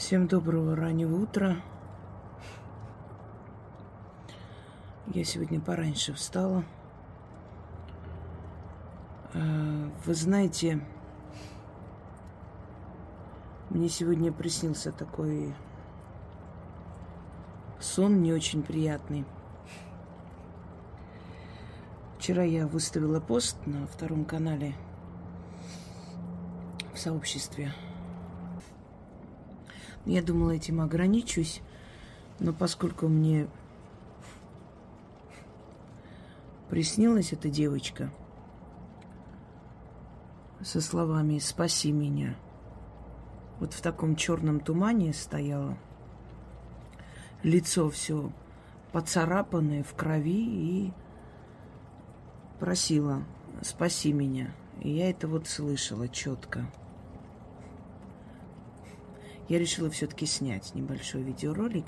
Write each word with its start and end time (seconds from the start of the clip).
Всем 0.00 0.28
доброго 0.28 0.74
раннего 0.74 1.22
утра. 1.22 1.56
Я 5.08 5.24
сегодня 5.24 5.60
пораньше 5.60 6.14
встала. 6.14 6.64
А, 9.34 9.90
вы 10.06 10.14
знаете, 10.14 10.80
мне 13.68 13.90
сегодня 13.90 14.32
приснился 14.32 14.90
такой 14.90 15.54
сон 17.78 18.22
не 18.22 18.32
очень 18.32 18.62
приятный. 18.62 19.26
Вчера 22.18 22.42
я 22.42 22.66
выставила 22.66 23.20
пост 23.20 23.58
на 23.66 23.86
втором 23.86 24.24
канале 24.24 24.74
в 26.94 26.98
сообществе 26.98 27.74
я 30.06 30.22
думала, 30.22 30.52
этим 30.52 30.80
ограничусь, 30.80 31.60
но 32.38 32.52
поскольку 32.52 33.08
мне 33.08 33.48
приснилась 36.68 37.32
эта 37.32 37.48
девочка 37.48 38.10
со 40.62 40.80
словами 40.80 41.38
«Спаси 41.38 41.92
меня», 41.92 42.36
вот 43.58 43.74
в 43.74 43.82
таком 43.82 44.16
черном 44.16 44.60
тумане 44.60 45.12
стояла, 45.12 45.76
лицо 47.42 47.90
все 47.90 48.32
поцарапанное 48.92 49.82
в 49.82 49.94
крови 49.94 50.46
и 50.46 50.92
просила 52.58 53.22
«Спаси 53.62 54.12
меня». 54.12 54.54
И 54.80 54.90
я 54.90 55.10
это 55.10 55.28
вот 55.28 55.46
слышала 55.46 56.08
четко 56.08 56.70
я 59.50 59.58
решила 59.58 59.90
все-таки 59.90 60.26
снять 60.26 60.76
небольшой 60.76 61.22
видеоролик. 61.22 61.86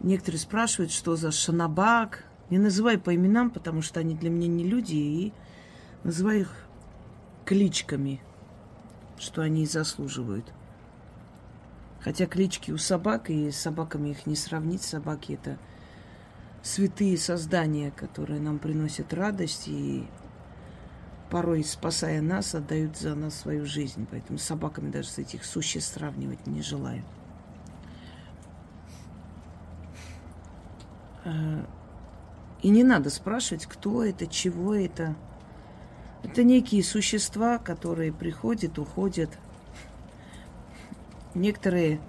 Некоторые 0.00 0.38
спрашивают, 0.38 0.92
что 0.92 1.16
за 1.16 1.32
шанабак. 1.32 2.24
Не 2.48 2.58
называй 2.58 2.96
по 2.96 3.12
именам, 3.12 3.50
потому 3.50 3.82
что 3.82 3.98
они 3.98 4.14
для 4.14 4.30
меня 4.30 4.46
не 4.46 4.62
люди, 4.62 4.94
и 4.94 5.32
называю 6.04 6.42
их 6.42 6.54
кличками, 7.44 8.22
что 9.18 9.42
они 9.42 9.64
и 9.64 9.66
заслуживают. 9.66 10.54
Хотя 12.00 12.26
клички 12.26 12.70
у 12.70 12.78
собак, 12.78 13.28
и 13.28 13.50
с 13.50 13.56
собаками 13.56 14.10
их 14.10 14.26
не 14.26 14.36
сравнить. 14.36 14.82
Собаки 14.82 15.32
это 15.32 15.58
святые 16.62 17.18
создания, 17.18 17.90
которые 17.90 18.40
нам 18.40 18.60
приносят 18.60 19.12
радость 19.12 19.66
и 19.66 20.06
порой, 21.30 21.64
спасая 21.64 22.20
нас, 22.20 22.54
отдают 22.54 22.96
за 22.96 23.14
нас 23.14 23.34
свою 23.34 23.66
жизнь. 23.66 24.06
Поэтому 24.10 24.38
с 24.38 24.42
собаками 24.42 24.90
даже 24.90 25.08
с 25.08 25.18
этих 25.18 25.44
существ 25.44 25.94
сравнивать 25.94 26.46
не 26.46 26.62
желаю. 26.62 27.02
А, 31.24 31.66
и 32.62 32.70
не 32.70 32.84
надо 32.84 33.10
спрашивать, 33.10 33.66
кто 33.66 34.02
это, 34.02 34.26
чего 34.26 34.74
это. 34.74 35.14
Это 36.24 36.42
некие 36.42 36.82
существа, 36.82 37.58
которые 37.58 38.12
приходят, 38.12 38.78
уходят. 38.78 39.30
Некоторые 41.34 42.00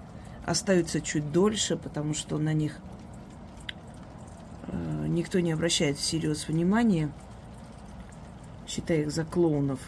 остаются 0.44 1.00
чуть 1.00 1.30
дольше, 1.30 1.76
потому 1.76 2.14
что 2.14 2.38
на 2.38 2.52
них 2.52 2.78
а, 4.64 5.06
никто 5.06 5.40
не 5.40 5.52
обращает 5.52 5.98
всерьез 5.98 6.48
внимания 6.48 7.12
считая 8.70 9.02
их 9.02 9.10
за 9.10 9.24
клоунов. 9.24 9.80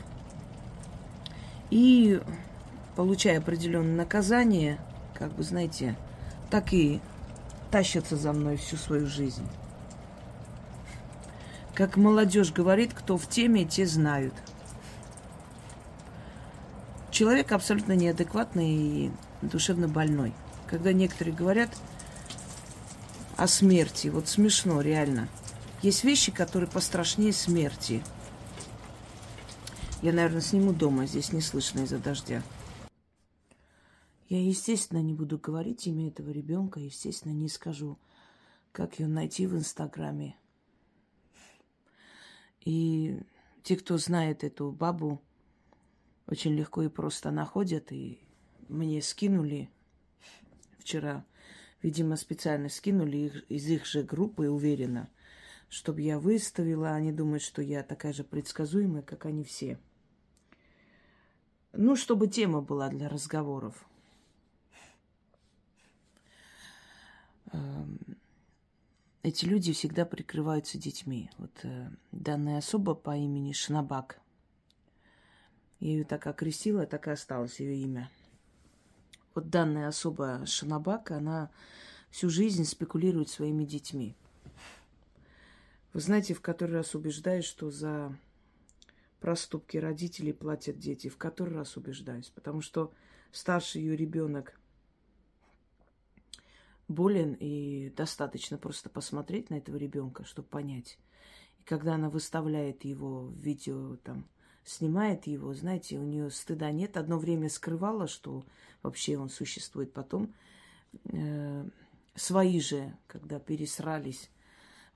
И 1.70 2.20
получая 2.96 3.38
определенное 3.38 3.96
наказание, 3.96 4.78
как 5.14 5.32
бы, 5.32 5.42
знаете, 5.42 5.96
так 6.50 6.72
и 6.72 7.00
тащатся 7.70 8.16
за 8.16 8.32
мной 8.32 8.56
всю 8.56 8.76
свою 8.76 9.06
жизнь. 9.06 9.46
Как 11.74 11.96
молодежь 11.96 12.52
говорит, 12.52 12.92
кто 12.92 13.16
в 13.16 13.26
теме, 13.28 13.64
те 13.64 13.86
знают. 13.86 14.34
Человек 17.10 17.52
абсолютно 17.52 17.92
неадекватный 17.92 18.70
и 18.70 19.12
душевно 19.40 19.88
больной. 19.88 20.34
Когда 20.66 20.92
некоторые 20.92 21.34
говорят 21.34 21.70
о 23.36 23.46
смерти, 23.46 24.08
вот 24.08 24.28
смешно, 24.28 24.80
реально. 24.82 25.28
Есть 25.80 26.04
вещи, 26.04 26.30
которые 26.32 26.68
пострашнее 26.68 27.32
смерти– 27.32 28.02
я, 30.02 30.12
наверное, 30.12 30.40
сниму 30.40 30.72
дома, 30.72 31.06
здесь 31.06 31.32
не 31.32 31.40
слышно 31.40 31.80
из-за 31.80 31.98
дождя. 31.98 32.42
Я, 34.28 34.42
естественно, 34.42 35.00
не 35.00 35.14
буду 35.14 35.38
говорить 35.38 35.86
имя 35.86 36.08
этого 36.08 36.30
ребенка, 36.30 36.80
естественно, 36.80 37.32
не 37.32 37.48
скажу, 37.48 37.98
как 38.72 38.98
ее 38.98 39.06
найти 39.06 39.46
в 39.46 39.54
Инстаграме. 39.54 40.36
И 42.64 43.20
те, 43.62 43.76
кто 43.76 43.96
знает 43.96 44.42
эту 44.42 44.72
бабу, 44.72 45.22
очень 46.26 46.54
легко 46.54 46.82
и 46.82 46.88
просто 46.88 47.30
находят. 47.30 47.92
И 47.92 48.18
мне 48.68 49.02
скинули 49.02 49.70
вчера, 50.78 51.24
видимо, 51.80 52.16
специально 52.16 52.68
скинули 52.68 53.18
их, 53.18 53.44
из 53.48 53.68
их 53.68 53.86
же 53.86 54.02
группы, 54.02 54.48
уверена, 54.48 55.08
чтобы 55.68 56.00
я 56.00 56.18
выставила. 56.18 56.90
Они 56.90 57.12
думают, 57.12 57.42
что 57.42 57.62
я 57.62 57.84
такая 57.84 58.12
же 58.12 58.24
предсказуемая, 58.24 59.02
как 59.02 59.26
они 59.26 59.44
все. 59.44 59.78
Ну, 61.72 61.96
чтобы 61.96 62.28
тема 62.28 62.60
была 62.60 62.90
для 62.90 63.08
разговоров. 63.08 63.86
Эм, 67.52 67.98
эти 69.22 69.46
люди 69.46 69.72
всегда 69.72 70.04
прикрываются 70.04 70.76
детьми. 70.76 71.30
Вот 71.38 71.50
э, 71.62 71.88
данная 72.10 72.58
особа 72.58 72.94
по 72.94 73.16
имени 73.16 73.52
Шнабак. 73.52 74.20
Я 75.80 75.92
ее 75.92 76.04
так 76.04 76.26
окрестила, 76.26 76.86
так 76.86 77.08
и 77.08 77.10
осталось 77.10 77.58
ее 77.58 77.76
имя. 77.76 78.10
Вот 79.34 79.48
данная 79.48 79.88
особа 79.88 80.44
Шнабак, 80.44 81.10
она 81.10 81.50
всю 82.10 82.28
жизнь 82.28 82.64
спекулирует 82.64 83.30
своими 83.30 83.64
детьми. 83.64 84.14
Вы 85.94 86.00
знаете, 86.00 86.34
в 86.34 86.42
который 86.42 86.76
раз 86.76 86.94
убеждаюсь, 86.94 87.46
что 87.46 87.70
за 87.70 88.16
проступки 89.22 89.76
родителей 89.76 90.32
платят 90.32 90.78
дети. 90.78 91.08
В 91.08 91.16
который 91.16 91.54
раз 91.54 91.76
убеждаюсь. 91.76 92.28
Потому 92.28 92.60
что 92.60 92.92
старший 93.30 93.80
ее 93.80 93.96
ребенок 93.96 94.60
болен, 96.88 97.36
и 97.38 97.90
достаточно 97.96 98.58
просто 98.58 98.90
посмотреть 98.90 99.48
на 99.48 99.54
этого 99.54 99.76
ребенка, 99.76 100.24
чтобы 100.24 100.48
понять. 100.48 100.98
И 101.60 101.62
когда 101.62 101.94
она 101.94 102.10
выставляет 102.10 102.84
его 102.84 103.22
в 103.22 103.38
видео, 103.38 103.96
там, 104.02 104.26
снимает 104.64 105.26
его, 105.28 105.54
знаете, 105.54 105.98
у 105.98 106.04
нее 106.04 106.28
стыда 106.30 106.72
нет. 106.72 106.96
Одно 106.96 107.18
время 107.18 107.48
скрывала, 107.48 108.08
что 108.08 108.44
вообще 108.82 109.16
он 109.16 109.30
существует. 109.30 109.92
Потом 109.92 110.34
э, 111.04 111.64
свои 112.16 112.60
же, 112.60 112.92
когда 113.06 113.38
пересрались 113.38 114.30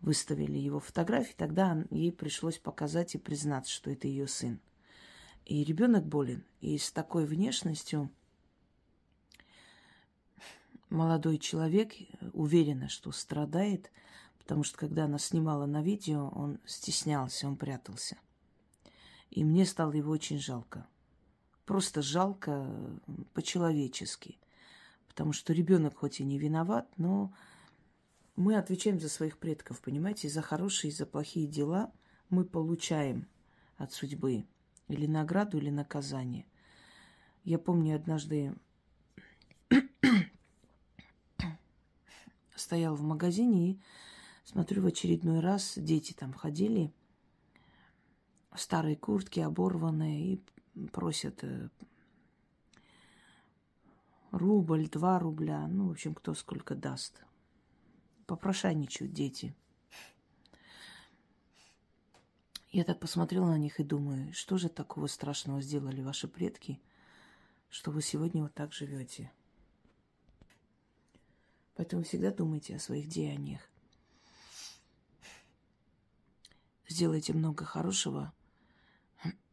выставили 0.00 0.58
его 0.58 0.80
фотографии, 0.80 1.34
тогда 1.36 1.84
ей 1.90 2.12
пришлось 2.12 2.58
показать 2.58 3.14
и 3.14 3.18
признаться, 3.18 3.72
что 3.72 3.90
это 3.90 4.06
ее 4.06 4.28
сын. 4.28 4.60
И 5.44 5.62
ребенок 5.64 6.04
болен. 6.04 6.44
И 6.60 6.76
с 6.76 6.90
такой 6.90 7.24
внешностью 7.24 8.10
молодой 10.90 11.38
человек 11.38 11.94
уверена, 12.32 12.88
что 12.88 13.12
страдает, 13.12 13.90
потому 14.38 14.64
что 14.64 14.78
когда 14.78 15.04
она 15.04 15.18
снимала 15.18 15.66
на 15.66 15.82
видео, 15.82 16.28
он 16.28 16.58
стеснялся, 16.66 17.46
он 17.46 17.56
прятался. 17.56 18.16
И 19.30 19.44
мне 19.44 19.66
стало 19.66 19.92
его 19.92 20.12
очень 20.12 20.38
жалко. 20.38 20.86
Просто 21.64 22.00
жалко 22.00 22.68
по-человечески. 23.34 24.38
Потому 25.08 25.32
что 25.32 25.52
ребенок 25.52 25.96
хоть 25.96 26.20
и 26.20 26.24
не 26.24 26.38
виноват, 26.38 26.88
но 26.96 27.32
мы 28.36 28.56
отвечаем 28.56 29.00
за 29.00 29.08
своих 29.08 29.38
предков, 29.38 29.80
понимаете, 29.80 30.28
за 30.28 30.42
хорошие 30.42 30.90
и 30.90 30.94
за 30.94 31.06
плохие 31.06 31.46
дела 31.46 31.90
мы 32.28 32.44
получаем 32.44 33.26
от 33.78 33.92
судьбы 33.92 34.44
или 34.88 35.06
награду, 35.06 35.56
или 35.58 35.70
наказание. 35.70 36.46
Я 37.44 37.58
помню 37.58 37.96
однажды 37.96 38.54
стояла 42.54 42.94
в 42.94 43.02
магазине 43.02 43.72
и 43.72 43.80
смотрю 44.44 44.82
в 44.82 44.86
очередной 44.86 45.40
раз, 45.40 45.74
дети 45.76 46.12
там 46.12 46.34
ходили, 46.34 46.92
старые 48.54 48.96
куртки 48.96 49.40
оборванные, 49.40 50.34
и 50.34 50.44
просят 50.92 51.42
э, 51.42 51.70
рубль, 54.30 54.88
два 54.88 55.18
рубля, 55.18 55.66
ну, 55.68 55.88
в 55.88 55.92
общем, 55.92 56.14
кто 56.14 56.34
сколько 56.34 56.74
даст 56.74 57.25
попрошайничают 58.26 59.12
дети. 59.12 59.54
Я 62.70 62.84
так 62.84 63.00
посмотрела 63.00 63.46
на 63.46 63.58
них 63.58 63.80
и 63.80 63.84
думаю, 63.84 64.32
что 64.34 64.58
же 64.58 64.68
такого 64.68 65.06
страшного 65.06 65.62
сделали 65.62 66.02
ваши 66.02 66.28
предки, 66.28 66.80
что 67.70 67.90
вы 67.90 68.02
сегодня 68.02 68.42
вот 68.42 68.54
так 68.54 68.72
живете. 68.72 69.32
Поэтому 71.74 72.02
всегда 72.02 72.30
думайте 72.30 72.76
о 72.76 72.80
своих 72.80 73.08
деяниях. 73.08 73.60
Сделайте 76.88 77.32
много 77.32 77.64
хорошего, 77.64 78.32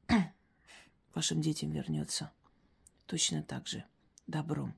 вашим 1.14 1.42
детям 1.42 1.72
вернется 1.72 2.32
точно 3.08 3.44
так 3.44 3.68
же 3.68 3.86
добром. 4.28 4.76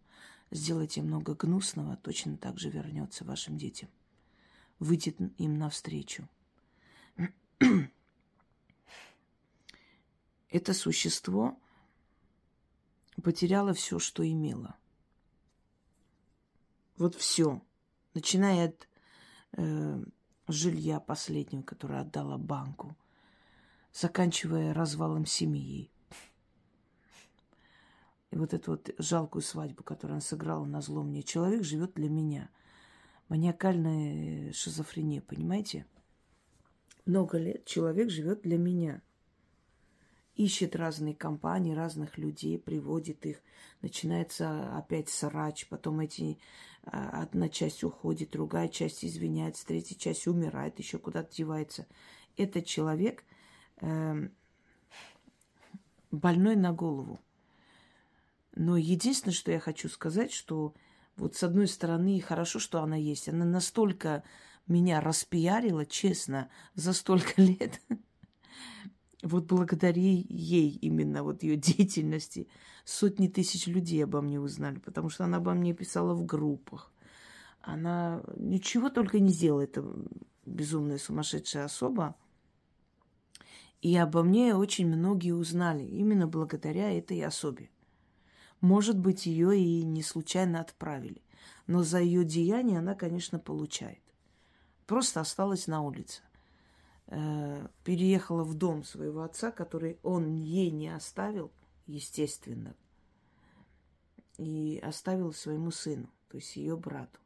Сделайте 0.52 1.02
много 1.02 1.36
гнусного, 1.36 1.98
точно 1.98 2.38
так 2.38 2.60
же 2.60 2.70
вернется 2.70 3.26
вашим 3.26 3.58
детям. 3.58 3.90
Выйдет 4.80 5.18
им 5.38 5.58
навстречу. 5.58 6.28
Это 10.50 10.74
существо 10.74 11.58
потеряло 13.22 13.74
все, 13.74 14.00
что 14.00 14.28
имело. 14.28 14.76
Вот 16.98 17.16
все. 17.16 17.62
Начиная 18.14 18.70
от 18.70 18.88
э, 19.58 20.04
жилья 20.48 21.00
последнего, 21.00 21.62
которое 21.64 22.02
отдала 22.02 22.38
банку, 22.38 22.96
заканчивая 23.92 24.74
развалом 24.74 25.26
семьи. 25.26 25.92
И 28.32 28.38
вот 28.38 28.54
эту 28.54 28.72
вот 28.72 28.90
жалкую 28.98 29.42
свадьбу, 29.42 29.84
которую 29.84 30.16
она 30.16 30.22
сыграла 30.22 30.66
на 30.66 30.82
зло 30.82 31.04
мне. 31.04 31.24
Человек 31.24 31.64
живет 31.64 31.94
для 31.94 32.10
меня. 32.10 32.50
Маниакальная 33.30 34.52
шизофрения, 34.54 35.22
понимаете? 35.22 35.86
Много 37.06 37.38
лет 37.38 37.66
человек 37.66 38.10
живет 38.10 38.42
для 38.42 38.58
меня. 38.58 39.02
Ищет 40.36 40.76
разные 40.76 41.16
компании, 41.16 41.74
разных 41.74 42.18
людей, 42.18 42.60
приводит 42.60 43.26
их. 43.26 43.42
Начинается 43.82 44.76
опять 44.76 45.08
срач, 45.08 45.68
потом 45.70 46.02
эти 46.02 46.40
а, 46.84 47.22
одна 47.22 47.48
часть 47.48 47.84
уходит, 47.84 48.32
другая 48.32 48.68
часть 48.68 49.06
извиняется, 49.06 49.66
третья 49.66 49.96
часть 49.96 50.28
умирает, 50.28 50.78
еще 50.78 50.98
куда-то 50.98 51.34
девается. 51.34 51.88
Этот 52.36 52.66
человек 52.66 53.24
э, 53.82 54.28
больной 56.12 56.56
на 56.56 56.74
голову. 56.74 57.20
Но 58.56 58.78
единственное, 58.78 59.34
что 59.34 59.52
я 59.52 59.60
хочу 59.60 59.90
сказать, 59.90 60.32
что 60.32 60.74
вот 61.18 61.36
с 61.36 61.44
одной 61.44 61.68
стороны, 61.68 62.20
хорошо, 62.20 62.60
что 62.60 62.82
она 62.82 62.96
есть. 62.96 63.30
Она 63.30 63.46
настолько 63.46 64.24
меня 64.68 65.02
распиарила, 65.02 65.86
честно, 65.86 66.50
за 66.74 66.94
столько 66.94 67.42
лет. 67.42 67.82
Вот 69.22 69.46
благодаря 69.46 70.02
ей, 70.02 70.70
именно 70.82 71.24
вот 71.24 71.44
ее 71.44 71.56
деятельности, 71.58 72.48
сотни 72.84 73.28
тысяч 73.28 73.68
людей 73.68 74.04
обо 74.04 74.22
мне 74.22 74.40
узнали, 74.40 74.80
потому 74.80 75.10
что 75.10 75.24
она 75.26 75.38
обо 75.38 75.54
мне 75.54 75.74
писала 75.74 76.14
в 76.14 76.26
группах. 76.26 76.92
Она 77.62 78.24
ничего 78.38 78.90
только 78.90 79.20
не 79.20 79.32
сделала, 79.32 79.62
эта 79.62 79.84
безумная 80.46 81.00
сумасшедшая 81.00 81.66
особа. 81.66 82.16
И 83.82 83.96
обо 83.98 84.24
мне 84.24 84.56
очень 84.56 84.88
многие 84.88 85.32
узнали 85.32 85.84
именно 85.84 86.28
благодаря 86.28 86.92
этой 86.92 87.22
особе. 87.24 87.70
Может 88.66 88.98
быть, 88.98 89.28
ее 89.28 89.56
и 89.56 89.84
не 89.84 90.02
случайно 90.02 90.60
отправили. 90.60 91.22
Но 91.68 91.84
за 91.84 92.00
ее 92.00 92.26
деяние 92.26 92.80
она, 92.80 92.96
конечно, 92.96 93.38
получает. 93.38 94.02
Просто 94.88 95.22
осталась 95.22 95.68
на 95.68 95.84
улице. 95.84 96.24
Э, 97.06 97.68
переехала 97.84 98.44
в 98.44 98.56
дом 98.56 98.84
своего 98.84 99.22
отца, 99.22 99.52
который 99.52 100.00
он 100.02 100.40
ей 100.40 100.72
не 100.72 100.90
оставил, 100.90 101.52
естественно. 101.86 102.76
И 104.40 104.80
оставил 104.84 105.32
своему 105.32 105.70
сыну, 105.70 106.10
то 106.30 106.38
есть 106.38 106.56
ее 106.56 106.76
брату. 106.76 107.20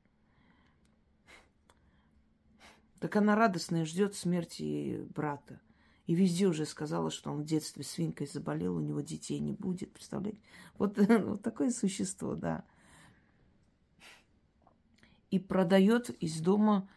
Так 3.00 3.16
она 3.16 3.38
радостная 3.38 3.86
ждет 3.86 4.14
смерти 4.14 5.08
брата. 5.16 5.62
И 6.10 6.16
везде 6.16 6.48
уже 6.48 6.66
сказала, 6.66 7.12
что 7.12 7.32
он 7.32 7.44
в 7.44 7.46
детстве 7.46 7.84
свинкой 7.84 8.26
заболел, 8.26 8.76
у 8.76 8.80
него 8.80 9.02
детей 9.02 9.38
не 9.38 9.54
будет. 9.54 9.94
Представляете? 9.94 10.40
Вот, 10.80 10.98
вот 11.08 11.44
такое 11.44 11.70
существо, 11.70 12.34
да. 12.34 12.64
И 15.30 15.38
продает 15.38 16.10
из 16.20 16.42
дома 16.42 16.90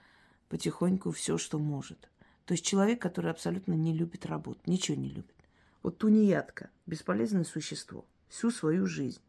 потихоньку 0.49 1.11
все, 1.11 1.37
что 1.37 1.59
может. 1.59 2.09
То 2.47 2.55
есть 2.55 2.65
человек, 2.65 3.03
который 3.03 3.31
абсолютно 3.31 3.75
не 3.75 3.93
любит 3.93 4.25
работу, 4.25 4.61
ничего 4.65 4.97
не 4.97 5.11
любит. 5.11 5.37
Вот 5.83 5.99
тунеядка, 5.99 6.71
бесполезное 6.87 7.45
существо, 7.45 8.07
всю 8.31 8.51
свою 8.51 8.87
жизнь. 8.87 9.21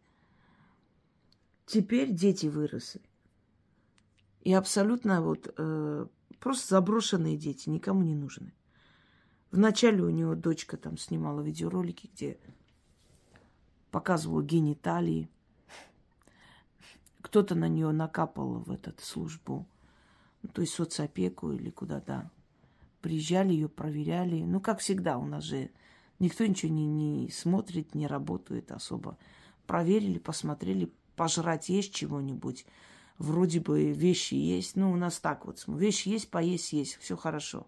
Теперь 1.66 2.14
дети 2.14 2.46
выросли. 2.46 3.02
И 4.44 4.54
абсолютно 4.54 5.22
вот 5.22 5.54
э, 5.58 6.08
просто 6.40 6.68
заброшенные 6.70 7.36
дети, 7.36 7.68
никому 7.68 8.02
не 8.02 8.16
нужны. 8.16 8.54
Вначале 9.54 10.02
у 10.02 10.10
него 10.10 10.34
дочка 10.34 10.78
там 10.78 10.98
снимала 10.98 11.40
видеоролики, 11.42 12.10
где 12.12 12.40
показывала 13.92 14.42
гениталии. 14.42 15.30
Кто-то 17.22 17.54
на 17.54 17.68
нее 17.68 17.92
накапал 17.92 18.62
в 18.62 18.72
эту 18.72 18.92
службу, 18.98 19.68
ну, 20.42 20.50
то 20.50 20.62
есть 20.62 20.74
соцопеку 20.74 21.52
или 21.52 21.70
куда-то. 21.70 22.32
Приезжали 23.02 23.54
ее, 23.54 23.70
проверяли. 23.70 24.42
Ну, 24.42 24.60
как 24.60 24.80
всегда, 24.80 25.20
у 25.20 25.26
нас 25.28 25.44
же 25.44 25.70
никто 26.18 26.48
ничего 26.48 26.74
не, 26.74 26.88
не 26.88 27.30
смотрит, 27.30 27.94
не 27.94 28.08
работает 28.08 28.72
особо. 28.72 29.20
Проверили, 29.68 30.18
посмотрели, 30.18 30.92
пожрать 31.16 31.70
есть 31.70 31.94
чего-нибудь. 31.94 32.66
Вроде 33.20 33.60
бы 33.60 33.92
вещи 33.92 34.34
есть. 34.34 34.76
Ну, 34.76 34.92
у 34.92 34.96
нас 34.96 35.20
так 35.20 35.46
вот. 35.46 35.64
Вещи 35.68 36.10
есть, 36.10 36.32
поесть 36.32 36.74
есть, 36.74 36.98
все 37.00 37.16
хорошо. 37.16 37.68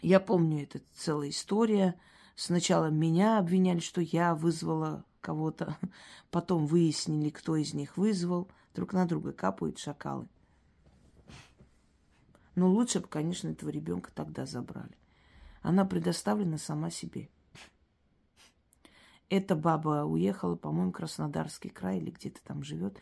Я 0.00 0.20
помню, 0.20 0.62
это 0.62 0.80
целая 0.94 1.28
история. 1.28 2.00
Сначала 2.34 2.86
меня 2.86 3.38
обвиняли, 3.38 3.80
что 3.80 4.00
я 4.00 4.34
вызвала 4.34 5.04
кого-то. 5.20 5.76
Потом 6.30 6.66
выяснили, 6.66 7.30
кто 7.30 7.56
из 7.56 7.74
них 7.74 7.96
вызвал. 7.96 8.48
Друг 8.74 8.92
на 8.94 9.06
друга 9.06 9.32
капают 9.32 9.78
шакалы. 9.78 10.26
Но 12.54 12.68
лучше 12.68 13.00
бы, 13.00 13.08
конечно, 13.08 13.48
этого 13.48 13.70
ребенка 13.70 14.10
тогда 14.14 14.46
забрали. 14.46 14.96
Она 15.62 15.84
предоставлена 15.84 16.58
сама 16.58 16.90
себе. 16.90 17.28
Эта 19.28 19.56
баба 19.56 20.04
уехала, 20.04 20.56
по-моему, 20.56 20.92
Краснодарский 20.92 21.70
край 21.70 21.98
или 21.98 22.10
где-то 22.10 22.40
там 22.44 22.62
живет. 22.62 22.98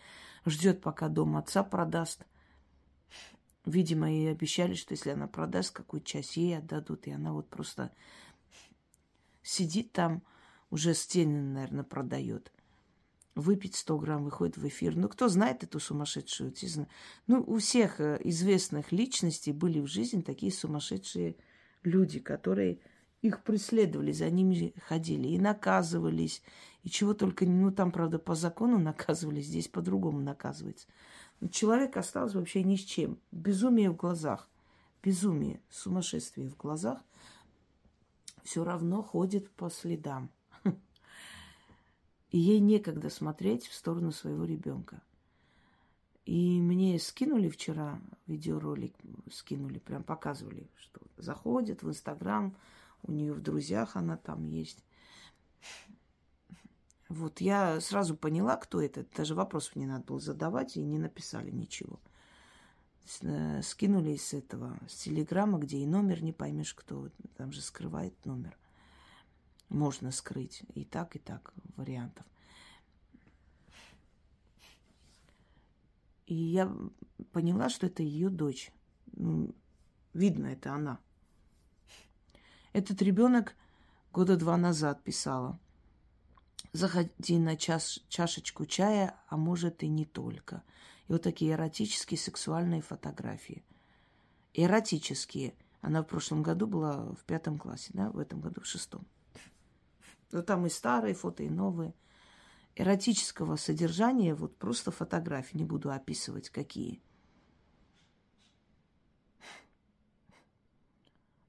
Ждет, 0.46 0.80
пока 0.80 1.08
дом 1.08 1.36
отца 1.36 1.64
продаст. 1.64 2.24
Видимо, 3.66 4.10
ей 4.10 4.30
обещали, 4.30 4.74
что 4.74 4.94
если 4.94 5.10
она 5.10 5.26
продаст 5.26 5.72
какую 5.72 6.02
часть, 6.02 6.36
ей 6.36 6.58
отдадут. 6.58 7.06
И 7.06 7.10
она 7.10 7.32
вот 7.32 7.48
просто 7.48 7.92
сидит 9.42 9.92
там, 9.92 10.22
уже 10.70 10.94
стены, 10.94 11.42
наверное, 11.42 11.84
продает. 11.84 12.52
Выпить 13.34 13.76
100 13.76 13.98
грамм, 13.98 14.24
выходит 14.24 14.56
в 14.56 14.66
эфир. 14.66 14.96
Ну, 14.96 15.08
кто 15.08 15.28
знает 15.28 15.62
эту 15.62 15.78
сумасшедшую? 15.78 16.52
Ну, 17.26 17.44
у 17.46 17.58
всех 17.58 18.00
э, 18.00 18.20
известных 18.24 18.92
личностей 18.92 19.52
были 19.52 19.80
в 19.80 19.86
жизни 19.86 20.20
такие 20.20 20.52
сумасшедшие 20.52 21.36
люди, 21.82 22.18
которые 22.18 22.80
их 23.22 23.42
преследовали, 23.42 24.12
за 24.12 24.30
ними 24.30 24.74
ходили 24.86 25.28
и 25.28 25.38
наказывались, 25.38 26.42
и 26.82 26.88
чего 26.88 27.14
только... 27.14 27.46
Ну, 27.46 27.70
там, 27.70 27.92
правда, 27.92 28.18
по 28.18 28.34
закону 28.34 28.78
наказывали, 28.82 29.40
здесь 29.40 29.68
по-другому 29.68 30.20
наказывается. 30.20 30.88
Человек 31.48 31.96
остался 31.96 32.38
вообще 32.38 32.62
ни 32.62 32.76
с 32.76 32.80
чем. 32.80 33.18
Безумие 33.32 33.90
в 33.90 33.96
глазах. 33.96 34.48
Безумие, 35.02 35.60
сумасшествие 35.70 36.50
в 36.50 36.56
глазах 36.56 37.02
все 38.42 38.64
равно 38.64 39.02
ходит 39.02 39.50
по 39.52 39.70
следам. 39.70 40.30
И 42.30 42.38
ей 42.38 42.60
некогда 42.60 43.08
смотреть 43.08 43.66
в 43.66 43.74
сторону 43.74 44.12
своего 44.12 44.44
ребенка. 44.44 45.02
И 46.26 46.60
мне 46.60 46.98
скинули 46.98 47.48
вчера 47.48 48.00
видеоролик, 48.26 48.94
скинули, 49.32 49.78
прям 49.78 50.02
показывали, 50.02 50.68
что 50.76 51.00
заходит 51.16 51.82
в 51.82 51.88
Инстаграм, 51.88 52.54
у 53.02 53.12
нее 53.12 53.32
в 53.32 53.40
друзьях 53.40 53.96
она 53.96 54.16
там 54.16 54.44
есть. 54.44 54.84
Вот 57.10 57.40
я 57.40 57.80
сразу 57.80 58.16
поняла, 58.16 58.56
кто 58.56 58.80
это. 58.80 59.04
Даже 59.16 59.34
вопросов 59.34 59.74
не 59.74 59.84
надо 59.84 60.04
было 60.04 60.20
задавать, 60.20 60.76
и 60.76 60.84
не 60.84 60.96
написали 60.96 61.50
ничего. 61.50 61.98
Э, 63.22 63.62
скинули 63.62 64.14
с 64.14 64.32
этого, 64.32 64.78
с 64.88 64.94
телеграмма, 64.94 65.58
где 65.58 65.78
и 65.78 65.86
номер 65.86 66.22
не 66.22 66.32
поймешь, 66.32 66.72
кто. 66.72 67.08
Там 67.36 67.50
же 67.50 67.62
скрывает 67.62 68.14
номер. 68.24 68.56
Можно 69.68 70.12
скрыть 70.12 70.62
и 70.74 70.84
так, 70.84 71.16
и 71.16 71.18
так 71.18 71.52
вариантов. 71.74 72.24
И 76.26 76.34
я 76.34 76.72
поняла, 77.32 77.70
что 77.70 77.86
это 77.86 78.04
ее 78.04 78.28
дочь. 78.28 78.70
Видно, 80.14 80.46
это 80.46 80.74
она. 80.74 81.00
Этот 82.72 83.02
ребенок 83.02 83.56
года 84.12 84.36
два 84.36 84.56
назад 84.56 85.02
писала– 85.02 85.58
заходи 86.72 87.38
на 87.38 87.56
час, 87.56 88.00
чашечку 88.08 88.66
чая, 88.66 89.16
а 89.28 89.36
может 89.36 89.82
и 89.82 89.88
не 89.88 90.04
только. 90.04 90.62
И 91.08 91.12
вот 91.12 91.22
такие 91.22 91.52
эротические 91.52 92.18
сексуальные 92.18 92.82
фотографии. 92.82 93.64
Эротические. 94.54 95.54
Она 95.80 96.02
в 96.02 96.06
прошлом 96.06 96.42
году 96.42 96.66
была 96.66 97.12
в 97.14 97.24
пятом 97.24 97.58
классе, 97.58 97.90
да, 97.94 98.10
в 98.10 98.18
этом 98.18 98.40
году 98.40 98.60
в 98.60 98.66
шестом. 98.66 99.06
Ну, 100.32 100.42
там 100.42 100.66
и 100.66 100.68
старые 100.68 101.14
фото, 101.14 101.42
и 101.42 101.48
новые. 101.48 101.94
Эротического 102.76 103.56
содержания, 103.56 104.34
вот 104.34 104.56
просто 104.56 104.90
фотографии, 104.90 105.56
не 105.56 105.64
буду 105.64 105.90
описывать, 105.90 106.50
какие. 106.50 107.02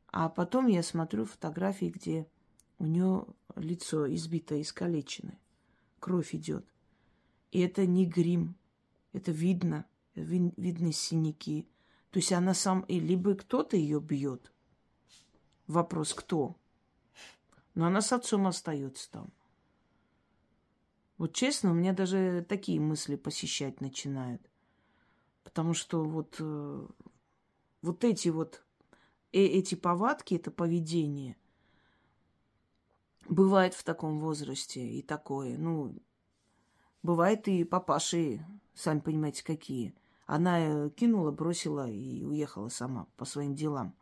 А 0.07 0.29
потом 0.29 0.67
я 0.67 0.83
смотрю 0.83 1.25
фотографии, 1.25 1.85
где 1.85 2.27
у 2.81 2.85
нее 2.87 3.27
лицо 3.55 4.11
избито, 4.11 4.59
искалечено. 4.59 5.37
Кровь 5.99 6.33
идет. 6.33 6.65
И 7.51 7.59
это 7.59 7.85
не 7.85 8.07
грим. 8.07 8.55
Это 9.13 9.31
видно. 9.31 9.85
Ви- 10.15 10.53
видны 10.57 10.91
синяки. 10.91 11.69
То 12.09 12.17
есть 12.17 12.31
она 12.33 12.55
сам... 12.55 12.81
И 12.87 12.99
либо 12.99 13.35
кто-то 13.35 13.77
ее 13.77 14.01
бьет. 14.01 14.51
Вопрос, 15.67 16.15
кто? 16.15 16.57
Но 17.75 17.85
она 17.85 18.01
с 18.01 18.11
отцом 18.13 18.47
остается 18.47 19.11
там. 19.11 19.31
Вот 21.19 21.35
честно, 21.35 21.69
у 21.69 21.75
меня 21.75 21.93
даже 21.93 22.43
такие 22.49 22.79
мысли 22.79 23.15
посещать 23.15 23.79
начинают. 23.79 24.41
Потому 25.43 25.75
что 25.75 26.03
вот, 26.03 26.37
э, 26.39 26.87
вот 27.83 28.03
эти 28.03 28.29
вот, 28.29 28.65
э, 29.33 29.39
эти 29.39 29.75
повадки, 29.75 30.33
это 30.33 30.49
поведение, 30.49 31.37
бывает 33.31 33.73
в 33.73 33.83
таком 33.83 34.19
возрасте 34.19 34.85
и 34.85 35.01
такое. 35.01 35.57
Ну, 35.57 35.95
бывает 37.01 37.47
и 37.47 37.63
папаши, 37.63 38.45
сами 38.75 38.99
понимаете, 38.99 39.43
какие. 39.43 39.95
Она 40.27 40.59
э, 40.59 40.89
кинула, 40.91 41.31
бросила 41.31 41.89
и 41.89 42.23
уехала 42.23 42.69
сама 42.69 43.07
по 43.17 43.25
своим 43.25 43.55
делам. 43.55 43.95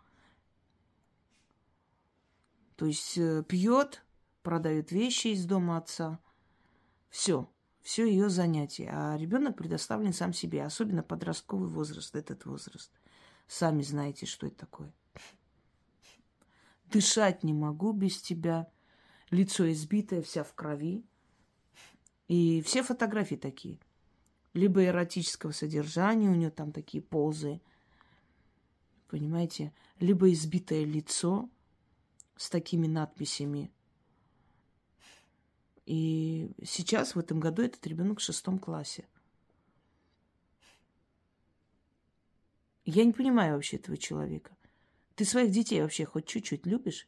То 2.75 2.86
есть 2.86 3.17
э, 3.17 3.43
пьет, 3.48 4.03
продает 4.41 4.91
вещи 4.91 5.27
из 5.27 5.45
дома 5.45 5.77
отца. 5.77 6.19
Все, 7.09 7.50
все 7.81 8.05
ее 8.05 8.29
занятие. 8.29 8.89
А 8.91 9.15
ребенок 9.17 9.57
предоставлен 9.57 10.13
сам 10.13 10.33
себе, 10.33 10.65
особенно 10.65 11.03
подростковый 11.03 11.69
возраст, 11.69 12.15
этот 12.15 12.45
возраст. 12.45 12.91
Сами 13.48 13.83
знаете, 13.83 14.25
что 14.25 14.48
это 14.48 14.57
такое. 14.57 14.93
Дышать 16.86 17.43
не 17.43 17.53
могу 17.53 17.91
без 17.91 18.19
тебя. 18.21 18.71
Лицо 19.31 19.71
избитое, 19.71 20.21
вся 20.21 20.43
в 20.43 20.53
крови. 20.53 21.03
И 22.27 22.62
все 22.62 22.83
фотографии 22.83 23.36
такие. 23.36 23.79
Либо 24.53 24.83
эротического 24.83 25.51
содержания, 25.51 26.29
у 26.29 26.36
нее 26.36 26.51
там 26.51 26.71
такие 26.71 27.03
позы. 27.03 27.62
Понимаете? 29.07 29.74
Либо 30.00 30.31
избитое 30.31 30.86
лицо, 30.86 31.50
с 32.39 32.50
такими 32.50 32.88
надписями. 32.88 33.69
И 35.86 36.51
сейчас, 36.63 37.15
в 37.15 37.19
этом 37.19 37.39
году, 37.39 37.63
этот 37.63 37.86
ребенок 37.86 38.19
в 38.19 38.24
шестом 38.24 38.59
классе. 38.59 39.07
Я 42.86 43.03
не 43.03 43.12
понимаю 43.12 43.55
вообще 43.55 43.75
этого 43.75 43.98
человека. 43.98 44.55
Ты 45.15 45.25
своих 45.25 45.51
детей 45.51 45.81
вообще 45.81 46.05
хоть 46.05 46.27
чуть-чуть 46.27 46.65
любишь? 46.65 47.07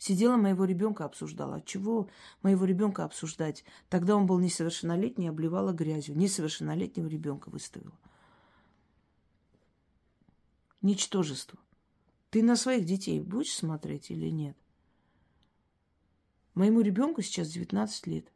Сидела 0.00 0.38
моего 0.38 0.64
ребенка 0.64 1.04
обсуждала. 1.04 1.56
От 1.56 1.66
чего 1.66 2.08
моего 2.40 2.64
ребенка 2.64 3.04
обсуждать? 3.04 3.66
Тогда 3.90 4.16
он 4.16 4.24
был 4.24 4.38
несовершеннолетний, 4.38 5.28
обливала 5.28 5.74
грязью. 5.74 6.16
Несовершеннолетнего 6.16 7.06
ребенка 7.06 7.50
выставила. 7.50 7.92
Ничтожество. 10.80 11.58
Ты 12.30 12.42
на 12.42 12.56
своих 12.56 12.86
детей 12.86 13.20
будешь 13.20 13.54
смотреть 13.54 14.10
или 14.10 14.30
нет? 14.30 14.56
Моему 16.54 16.80
ребенку 16.80 17.20
сейчас 17.20 17.48
19 17.48 18.06
лет. 18.06 18.32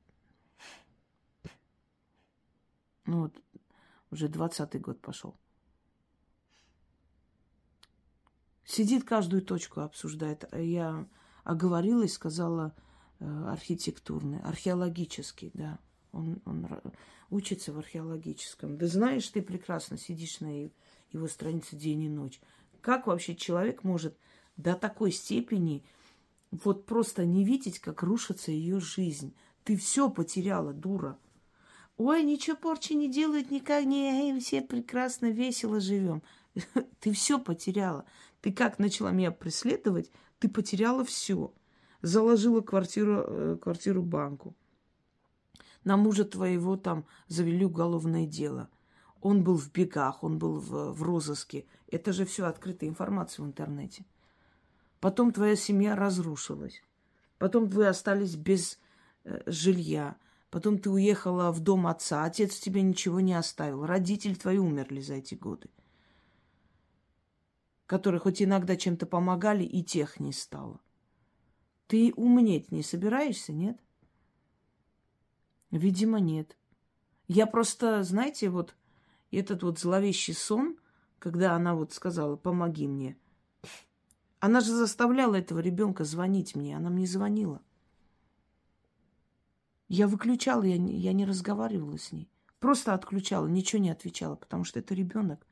Ну 3.06 3.22
вот, 3.22 3.42
уже 4.10 4.28
20 4.28 4.82
год 4.82 5.00
пошел. 5.00 5.34
Сидит 8.66 9.04
каждую 9.04 9.40
точку 9.40 9.80
обсуждает. 9.80 10.44
А 10.52 10.58
я 10.58 11.08
оговорилась, 11.44 12.14
сказала 12.14 12.74
э, 13.20 13.44
архитектурный, 13.48 14.40
археологический, 14.40 15.50
да. 15.54 15.78
Он, 16.12 16.40
он 16.44 16.66
учится 17.30 17.72
в 17.72 17.78
археологическом. 17.78 18.78
Да 18.78 18.86
знаешь, 18.86 19.28
ты 19.28 19.42
прекрасно 19.42 19.98
сидишь 19.98 20.40
на 20.40 20.70
его 21.12 21.28
странице 21.28 21.76
день 21.76 22.02
и 22.02 22.08
ночь. 22.08 22.40
Как 22.80 23.06
вообще 23.06 23.34
человек 23.34 23.82
может 23.82 24.16
до 24.56 24.74
такой 24.74 25.10
степени 25.10 25.84
вот 26.50 26.86
просто 26.86 27.24
не 27.24 27.44
видеть, 27.44 27.80
как 27.80 28.02
рушится 28.02 28.52
ее 28.52 28.80
жизнь? 28.80 29.34
Ты 29.64 29.76
все 29.76 30.10
потеряла, 30.10 30.72
дура. 30.72 31.18
Ой, 31.96 32.22
ничего 32.22 32.56
порчи 32.56 32.92
не 32.92 33.10
делают 33.10 33.50
никак, 33.50 33.84
не, 33.84 34.38
все 34.40 34.60
прекрасно, 34.60 35.30
весело 35.30 35.80
живем. 35.80 36.22
Ты 37.00 37.12
все 37.12 37.38
потеряла. 37.38 38.04
Ты 38.40 38.52
как 38.52 38.78
начала 38.78 39.10
меня 39.10 39.30
преследовать, 39.30 40.10
ты 40.44 40.50
потеряла 40.50 41.06
все. 41.06 41.54
Заложила 42.02 42.60
квартиру, 42.60 43.24
э, 43.26 43.56
квартиру 43.62 44.02
банку. 44.02 44.54
На 45.84 45.96
мужа 45.96 46.26
твоего 46.26 46.76
там 46.76 47.06
завели 47.28 47.64
уголовное 47.64 48.26
дело. 48.26 48.68
Он 49.22 49.42
был 49.42 49.56
в 49.56 49.72
бегах, 49.72 50.22
он 50.22 50.38
был 50.38 50.60
в, 50.60 50.92
в 50.92 51.02
розыске. 51.02 51.64
Это 51.90 52.12
же 52.12 52.26
все 52.26 52.44
открытая 52.44 52.90
информация 52.90 53.42
в 53.42 53.46
интернете. 53.46 54.04
Потом 55.00 55.32
твоя 55.32 55.56
семья 55.56 55.96
разрушилась. 55.96 56.82
Потом 57.38 57.64
вы 57.64 57.86
остались 57.86 58.36
без 58.36 58.78
э, 59.24 59.40
жилья. 59.46 60.16
Потом 60.50 60.76
ты 60.76 60.90
уехала 60.90 61.52
в 61.52 61.60
дом 61.60 61.86
отца. 61.86 62.24
Отец 62.24 62.58
тебе 62.58 62.82
ничего 62.82 63.20
не 63.20 63.32
оставил. 63.32 63.86
Родители 63.86 64.34
твои 64.34 64.58
умерли 64.58 65.00
за 65.00 65.14
эти 65.14 65.36
годы. 65.36 65.70
Которые 67.86 68.20
хоть 68.20 68.42
иногда 68.42 68.76
чем-то 68.76 69.06
помогали, 69.06 69.64
и 69.64 69.82
тех 69.82 70.18
не 70.20 70.32
стало. 70.32 70.80
Ты 71.86 72.12
умнеть 72.16 72.72
не 72.72 72.82
собираешься, 72.82 73.52
нет? 73.52 73.78
Видимо, 75.70 76.18
нет. 76.20 76.56
Я 77.28 77.46
просто, 77.46 78.02
знаете, 78.02 78.48
вот 78.48 78.74
этот 79.30 79.62
вот 79.62 79.78
зловещий 79.78 80.34
сон, 80.34 80.78
когда 81.18 81.54
она 81.54 81.74
вот 81.74 81.92
сказала, 81.92 82.36
помоги 82.36 82.86
мне. 82.86 83.16
Она 84.40 84.60
же 84.60 84.72
заставляла 84.72 85.36
этого 85.36 85.60
ребенка 85.60 86.04
звонить 86.04 86.54
мне, 86.54 86.76
она 86.76 86.90
мне 86.90 87.06
звонила. 87.06 87.62
Я 89.88 90.06
выключала, 90.06 90.62
я 90.62 90.76
не, 90.76 90.96
я 90.96 91.12
не 91.12 91.24
разговаривала 91.24 91.98
с 91.98 92.12
ней. 92.12 92.30
Просто 92.58 92.94
отключала, 92.94 93.46
ничего 93.46 93.80
не 93.80 93.90
отвечала, 93.90 94.36
потому 94.36 94.64
что 94.64 94.80
это 94.80 94.94
ребенок. 94.94 95.46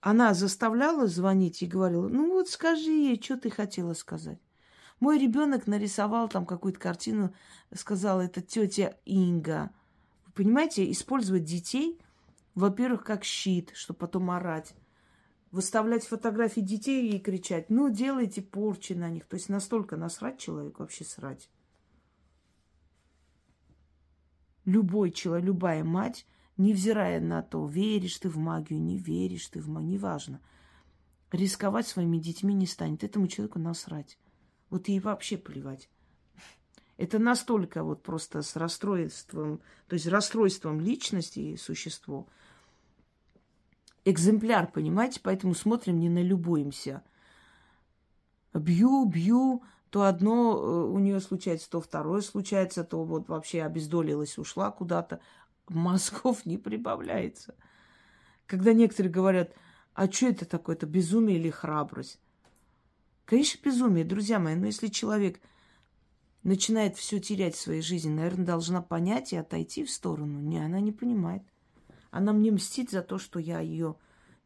Она 0.00 0.34
заставляла 0.34 1.06
звонить 1.06 1.62
и 1.62 1.66
говорила, 1.66 2.08
ну 2.08 2.32
вот 2.32 2.48
скажи 2.48 2.90
ей, 2.90 3.20
что 3.20 3.36
ты 3.36 3.50
хотела 3.50 3.94
сказать. 3.94 4.38
Мой 5.00 5.18
ребенок 5.18 5.66
нарисовал 5.66 6.28
там 6.28 6.46
какую-то 6.46 6.78
картину, 6.78 7.34
сказал, 7.74 8.20
это 8.20 8.40
тетя 8.40 8.96
Инга. 9.04 9.70
Вы 10.26 10.32
понимаете, 10.32 10.90
использовать 10.90 11.44
детей 11.44 12.00
во-первых, 12.58 13.04
как 13.04 13.22
щит, 13.22 13.70
чтобы 13.74 14.00
потом 14.00 14.32
орать. 14.32 14.74
Выставлять 15.52 16.04
фотографии 16.04 16.60
детей 16.60 17.08
и 17.08 17.20
кричать, 17.20 17.70
ну, 17.70 17.88
делайте 17.88 18.42
порчи 18.42 18.94
на 18.94 19.08
них. 19.08 19.26
То 19.26 19.36
есть 19.36 19.48
настолько 19.48 19.96
насрать 19.96 20.38
человек, 20.38 20.80
вообще 20.80 21.04
срать. 21.04 21.48
Любой 24.64 25.12
человек, 25.12 25.46
любая 25.46 25.84
мать, 25.84 26.26
невзирая 26.58 27.20
на 27.20 27.42
то, 27.42 27.66
веришь 27.66 28.18
ты 28.18 28.28
в 28.28 28.36
магию, 28.36 28.80
не 28.80 28.98
веришь 28.98 29.48
ты 29.48 29.60
в 29.60 29.68
магию, 29.68 29.92
неважно, 29.92 30.40
рисковать 31.32 31.86
своими 31.86 32.18
детьми 32.18 32.52
не 32.52 32.66
станет. 32.66 33.04
Этому 33.04 33.26
человеку 33.28 33.58
насрать. 33.58 34.18
Вот 34.68 34.88
ей 34.88 35.00
вообще 35.00 35.38
плевать. 35.38 35.88
Это 36.98 37.18
настолько 37.18 37.82
вот 37.84 38.02
просто 38.02 38.42
с 38.42 38.56
расстройством, 38.56 39.60
то 39.86 39.94
есть 39.94 40.06
расстройством 40.06 40.80
личности 40.80 41.56
существо– 41.56 42.26
экземпляр, 44.10 44.70
понимаете? 44.70 45.20
Поэтому 45.22 45.54
смотрим, 45.54 45.98
не 45.98 46.08
налюбуемся. 46.08 47.02
Бью, 48.54 49.04
бью, 49.04 49.62
то 49.90 50.04
одно 50.04 50.56
э, 50.56 50.90
у 50.90 50.98
нее 50.98 51.20
случается, 51.20 51.70
то 51.70 51.80
второе 51.80 52.22
случается, 52.22 52.84
то 52.84 53.04
вот 53.04 53.28
вообще 53.28 53.62
обездолилась, 53.62 54.38
ушла 54.38 54.70
куда-то. 54.70 55.20
Мозгов 55.70 56.46
не 56.46 56.58
прибавляется. 56.58 57.54
Когда 58.46 58.72
некоторые 58.72 59.12
говорят, 59.12 59.54
а 59.94 60.10
что 60.10 60.26
это 60.26 60.44
такое, 60.44 60.76
это 60.76 60.86
безумие 60.86 61.38
или 61.38 61.50
храбрость? 61.50 62.20
Конечно, 63.24 63.58
безумие, 63.62 64.04
друзья 64.04 64.38
мои, 64.38 64.54
но 64.54 64.66
если 64.66 64.86
человек 64.88 65.40
начинает 66.42 66.96
все 66.96 67.20
терять 67.20 67.54
в 67.54 67.60
своей 67.60 67.82
жизни, 67.82 68.10
наверное, 68.10 68.46
должна 68.46 68.80
понять 68.80 69.32
и 69.32 69.36
отойти 69.36 69.84
в 69.84 69.90
сторону. 69.90 70.40
Не, 70.40 70.64
она 70.64 70.80
не 70.80 70.92
понимает. 70.92 71.42
Она 72.10 72.32
мне 72.32 72.50
мстит 72.50 72.90
за 72.90 73.02
то, 73.02 73.18
что 73.18 73.38
я 73.38 73.60
ее 73.60 73.96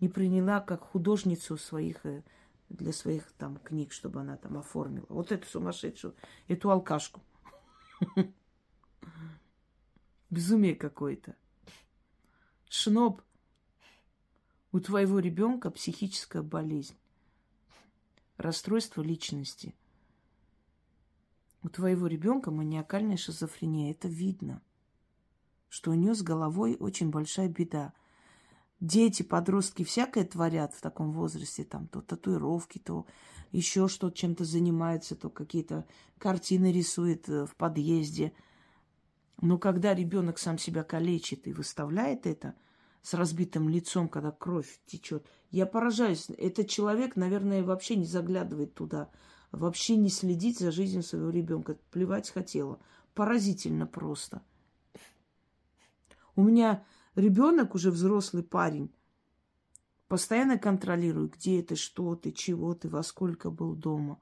не 0.01 0.09
приняла 0.09 0.61
как 0.61 0.83
художницу 0.83 1.57
своих, 1.57 2.05
э, 2.05 2.25
для 2.69 2.93
своих 2.93 3.31
там 3.39 3.57
книг, 3.59 3.93
чтобы 3.93 4.21
она 4.21 4.37
там 4.37 4.59
оформила. 4.59 5.07
Вот 5.09 5.31
эту 5.31 5.47
сумасшедшую, 5.47 6.15
эту 6.49 6.71
алкашку. 6.71 7.21
Безумие 10.33 10.75
какое-то. 10.75 11.37
Шноб, 12.71 13.21
у 14.73 14.81
твоего 14.81 15.19
ребенка 15.19 15.71
психическая 15.71 16.41
болезнь, 16.41 16.97
расстройство 18.39 19.03
личности. 19.03 19.75
У 21.63 21.69
твоего 21.69 22.07
ребенка 22.07 22.51
маниакальная 22.51 23.19
шизофрения. 23.19 23.91
Это 23.91 24.09
видно, 24.09 24.63
что 25.69 25.91
у 25.91 25.95
нее 25.95 26.15
с 26.15 26.23
головой 26.23 26.79
очень 26.81 27.11
большая 27.11 27.49
беда. 27.49 27.93
Дети, 28.81 29.23
подростки 29.23 29.85
всякое 29.85 30.25
творят 30.25 30.73
в 30.73 30.81
таком 30.81 31.13
возрасте, 31.13 31.65
там 31.65 31.89
то 31.89 32.01
татуировки, 32.01 32.79
то 32.79 33.07
еще 33.51 33.87
что-то 33.87 34.17
чем-то 34.17 34.47
занимаются, 34.47 35.15
то 35.15 35.29
какие-то 35.29 35.87
картины 36.17 36.73
рисует 36.73 37.29
э, 37.29 37.45
в 37.45 37.55
подъезде– 37.55 38.33
но 39.43 39.59
когда 39.59 39.93
ребенок 39.93 40.39
сам 40.39 40.57
себя 40.57 40.85
калечит 40.85 41.49
и 41.49 41.53
выставляет 41.53 42.29
это 42.29 42.55
с 43.03 43.13
разбитым 43.13 43.69
лицом, 43.69 44.09
когда 44.09 44.31
кровь 44.31 44.81
течет, 44.87 45.27
я 45.51 45.67
поражаюсь. 45.67 46.31
Этот 46.39 46.69
человек, 46.69 47.17
наверное, 47.17 47.65
вообще 47.65 47.97
не 47.97 48.05
заглядывает 48.05 48.75
туда, 48.75 49.11
вообще 49.51 49.97
не 49.97 50.11
следит 50.11 50.59
за 50.59 50.71
жизнью 50.71 51.03
своего 51.03 51.31
ребенка. 51.31 51.77
Плевать 51.91 52.31
хотела. 52.31 52.79
Поразительно 53.15 53.85
просто. 53.85 54.43
У 56.37 56.45
меня 56.45 56.85
ребенок 57.17 57.75
уже 57.75 57.91
взрослый 57.91 58.45
парень. 58.45 58.95
Постоянно 60.07 60.57
контролирую, 60.57 61.29
где 61.29 61.63
ты, 61.63 61.75
что 61.75 62.15
ты, 62.15 62.31
чего 62.31 62.75
ты, 62.75 62.89
во 62.89 63.03
сколько 63.03 63.51
был 63.51 63.75
дома. 63.75 64.21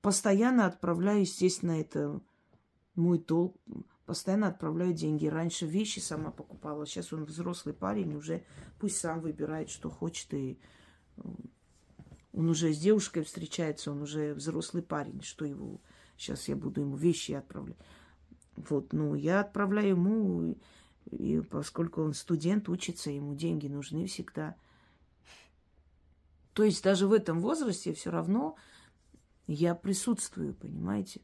Постоянно 0.00 0.66
отправляю, 0.66 1.20
естественно, 1.20 1.80
это 1.80 2.20
мой 2.96 3.18
долг. 3.18 3.56
Постоянно 4.06 4.48
отправляю 4.48 4.92
деньги. 4.92 5.26
Раньше 5.26 5.66
вещи 5.66 5.98
сама 5.98 6.30
покупала. 6.30 6.86
Сейчас 6.86 7.12
он 7.12 7.24
взрослый 7.24 7.74
парень, 7.74 8.14
уже 8.14 8.44
пусть 8.78 8.98
сам 8.98 9.20
выбирает, 9.20 9.70
что 9.70 9.90
хочет. 9.90 10.32
И 10.34 10.58
он 12.32 12.48
уже 12.48 12.72
с 12.72 12.78
девушкой 12.78 13.24
встречается, 13.24 13.90
он 13.90 14.02
уже 14.02 14.34
взрослый 14.34 14.82
парень, 14.82 15.22
что 15.22 15.44
его... 15.44 15.80
Сейчас 16.16 16.48
я 16.48 16.56
буду 16.56 16.80
ему 16.80 16.96
вещи 16.96 17.32
отправлять. 17.32 17.76
Вот, 18.56 18.92
ну, 18.92 19.14
я 19.14 19.40
отправляю 19.40 19.88
ему, 19.88 20.56
и 21.10 21.40
поскольку 21.40 22.02
он 22.02 22.14
студент, 22.14 22.68
учится, 22.68 23.10
ему 23.10 23.34
деньги 23.34 23.66
нужны 23.66 24.06
всегда. 24.06 24.56
То 26.54 26.62
есть 26.62 26.82
даже 26.82 27.06
в 27.06 27.12
этом 27.12 27.40
возрасте 27.40 27.92
все 27.92 28.10
равно 28.10 28.56
я 29.46 29.74
присутствую, 29.74 30.54
понимаете? 30.54 31.20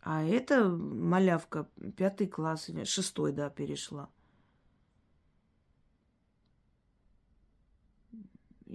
А 0.00 0.22
эта 0.22 0.68
малявка, 0.68 1.68
пятый 1.96 2.28
класс, 2.28 2.70
шестой, 2.84 3.32
да, 3.32 3.50
перешла. 3.50 4.08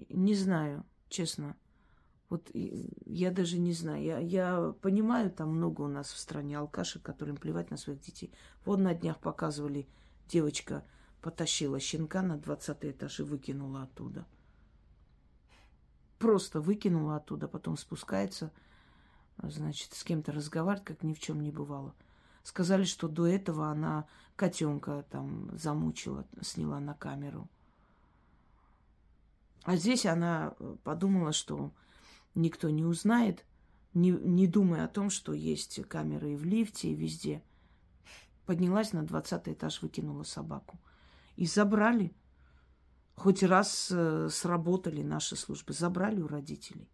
Не 0.09 0.35
знаю, 0.35 0.85
честно. 1.09 1.55
Вот 2.29 2.49
я 2.53 3.31
даже 3.31 3.57
не 3.57 3.73
знаю. 3.73 4.03
Я, 4.03 4.19
я 4.19 4.75
понимаю, 4.81 5.31
там 5.31 5.49
много 5.55 5.81
у 5.81 5.87
нас 5.87 6.11
в 6.11 6.17
стране 6.17 6.57
алкашек, 6.57 7.01
которым 7.01 7.37
плевать 7.37 7.71
на 7.71 7.77
своих 7.77 8.01
детей. 8.01 8.33
Вот 8.65 8.79
на 8.79 8.93
днях 8.93 9.19
показывали, 9.19 9.87
девочка 10.27 10.83
потащила 11.21 11.79
щенка 11.79 12.21
на 12.21 12.37
20 12.37 12.85
этаж 12.85 13.19
и 13.19 13.23
выкинула 13.23 13.83
оттуда. 13.83 14.25
Просто 16.19 16.59
выкинула 16.59 17.17
оттуда, 17.17 17.47
потом 17.47 17.77
спускается– 17.77 18.51
значит, 19.41 19.93
с 19.93 20.03
кем-то 20.03 20.31
разговаривать, 20.31 20.85
как 20.85 21.03
ни 21.03 21.13
в 21.13 21.19
чем 21.19 21.41
не 21.41 21.51
бывало. 21.51 21.93
Сказали, 22.43 22.83
что 22.83 23.07
до 23.07 23.25
этого 23.25 23.67
она 23.67 24.05
котенка 24.35 25.05
там 25.09 25.49
замучила, 25.57 26.25
сняла 26.41 26.79
на 26.79 26.93
камеру. 26.93 27.47
А 29.63 29.77
здесь 29.77 30.05
она 30.05 30.53
э, 30.59 30.75
подумала, 30.83 31.31
что 31.31 31.71
никто 32.35 32.69
не 32.69 32.83
узнает, 32.83 33.45
не, 33.93 34.11
не 34.11 34.47
думая 34.47 34.85
о 34.85 34.89
том, 34.89 35.09
что 35.09 35.33
есть 35.33 35.81
камеры 35.87 36.33
и 36.33 36.35
в 36.35 36.43
лифте, 36.43 36.89
и 36.89 36.95
везде. 36.95 37.41
Поднялась 38.45 38.91
на 38.91 39.03
20 39.03 39.49
этаж, 39.49 39.81
выкинула 39.81 40.23
собаку. 40.23 40.77
И 41.37 41.45
забрали. 41.45 42.13
Хоть 43.15 43.43
раз 43.43 43.89
э, 43.91 44.27
сработали 44.29 45.01
наши 45.01 45.35
службы, 45.35 45.73
забрали 45.73 46.21
у 46.21 46.27
родителей. 46.27 46.89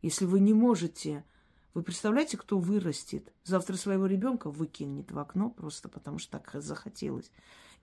Если 0.00 0.24
вы 0.24 0.40
не 0.40 0.54
можете 0.54 1.24
вы 1.74 1.82
представляете, 1.82 2.36
кто 2.36 2.58
вырастет? 2.58 3.32
Завтра 3.44 3.76
своего 3.76 4.06
ребенка 4.06 4.50
выкинет 4.50 5.10
в 5.10 5.18
окно 5.18 5.50
просто 5.50 5.88
потому, 5.88 6.18
что 6.18 6.38
так 6.38 6.62
захотелось. 6.62 7.30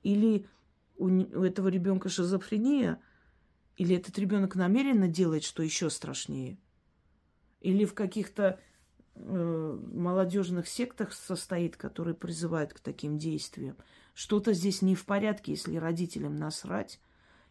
Или 0.03 0.45
у, 0.97 1.07
у 1.07 1.43
этого 1.43 1.69
ребенка 1.69 2.09
шизофрения, 2.09 3.01
или 3.77 3.95
этот 3.95 4.19
ребенок 4.19 4.55
намеренно 4.55 5.07
делает, 5.07 5.43
что 5.43 5.63
еще 5.63 5.89
страшнее. 5.89 6.59
Или 7.61 7.85
в 7.85 7.95
каких-то 7.95 8.59
э, 9.15 9.79
молодежных 9.91 10.67
сектах 10.67 11.11
состоит, 11.13 11.75
которые 11.75 12.13
призывают 12.13 12.73
к 12.73 12.79
таким 12.79 13.17
действиям. 13.17 13.75
Что-то 14.13 14.53
здесь 14.53 14.81
не 14.81 14.95
в 14.95 15.05
порядке, 15.05 15.53
если 15.53 15.77
родителям 15.77 16.35
насрать. 16.35 16.99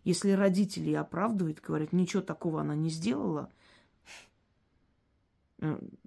Если 0.04 0.30
родители 0.30 0.92
оправдывают, 0.92 1.60
говорят, 1.60 1.92
ничего 1.92 2.22
такого 2.22 2.60
она 2.60 2.76
не 2.76 2.90
сделала, 2.90 3.50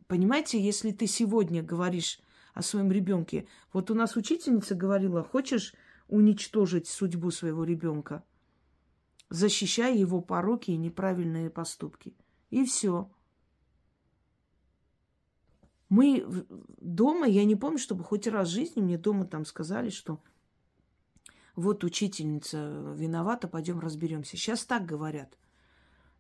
Понимаете, 0.07 0.61
если 0.61 0.91
ты 0.91 1.07
сегодня 1.07 1.63
говоришь 1.63 2.19
о 2.53 2.61
своем 2.61 2.91
ребенке, 2.91 3.47
вот 3.73 3.91
у 3.91 3.95
нас 3.95 4.15
учительница 4.15 4.75
говорила, 4.75 5.23
хочешь 5.23 5.73
уничтожить 6.07 6.87
судьбу 6.87 7.31
своего 7.31 7.63
ребенка, 7.63 8.23
защищай 9.29 9.97
его 9.97 10.21
пороки 10.21 10.71
и 10.71 10.77
неправильные 10.77 11.49
поступки. 11.49 12.13
И 12.49 12.65
все. 12.65 13.09
Мы 15.87 16.25
дома, 16.79 17.27
я 17.27 17.43
не 17.45 17.55
помню, 17.55 17.77
чтобы 17.77 18.03
хоть 18.03 18.27
раз 18.27 18.49
в 18.49 18.51
жизни 18.51 18.81
мне 18.81 18.97
дома 18.97 19.25
там 19.25 19.45
сказали, 19.45 19.89
что 19.89 20.21
вот 21.55 21.83
учительница 21.83 22.93
виновата, 22.95 23.47
пойдем 23.47 23.79
разберемся. 23.79 24.37
Сейчас 24.37 24.65
так 24.65 24.85
говорят. 24.85 25.37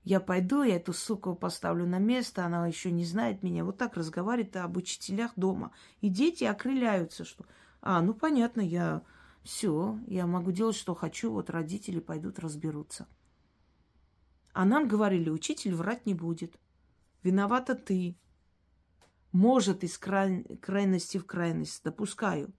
Я 0.03 0.19
пойду, 0.19 0.63
я 0.63 0.77
эту 0.77 0.93
суку 0.93 1.35
поставлю 1.35 1.85
на 1.85 1.99
место, 1.99 2.45
она 2.45 2.65
еще 2.65 2.91
не 2.91 3.05
знает 3.05 3.43
меня. 3.43 3.63
Вот 3.63 3.77
так 3.77 3.95
разговаривает 3.95 4.55
об 4.57 4.77
учителях 4.77 5.33
дома. 5.35 5.71
И 6.01 6.09
дети 6.09 6.43
окрыляются, 6.43 7.23
что, 7.23 7.45
а, 7.81 8.01
ну 8.01 8.15
понятно, 8.15 8.61
я 8.61 9.03
все, 9.43 9.99
я 10.07 10.25
могу 10.25 10.51
делать, 10.51 10.75
что 10.75 10.95
хочу, 10.95 11.31
вот 11.31 11.51
родители 11.51 11.99
пойдут 11.99 12.39
разберутся. 12.39 13.07
А 14.53 14.65
нам 14.65 14.87
говорили, 14.87 15.29
учитель 15.29 15.75
врать 15.75 16.05
не 16.07 16.15
будет. 16.15 16.59
Виновата 17.21 17.75
ты. 17.75 18.17
Может, 19.31 19.83
из 19.83 19.97
край... 19.99 20.43
крайности 20.61 21.19
в 21.19 21.25
крайность, 21.25 21.83
допускаю. 21.83 22.51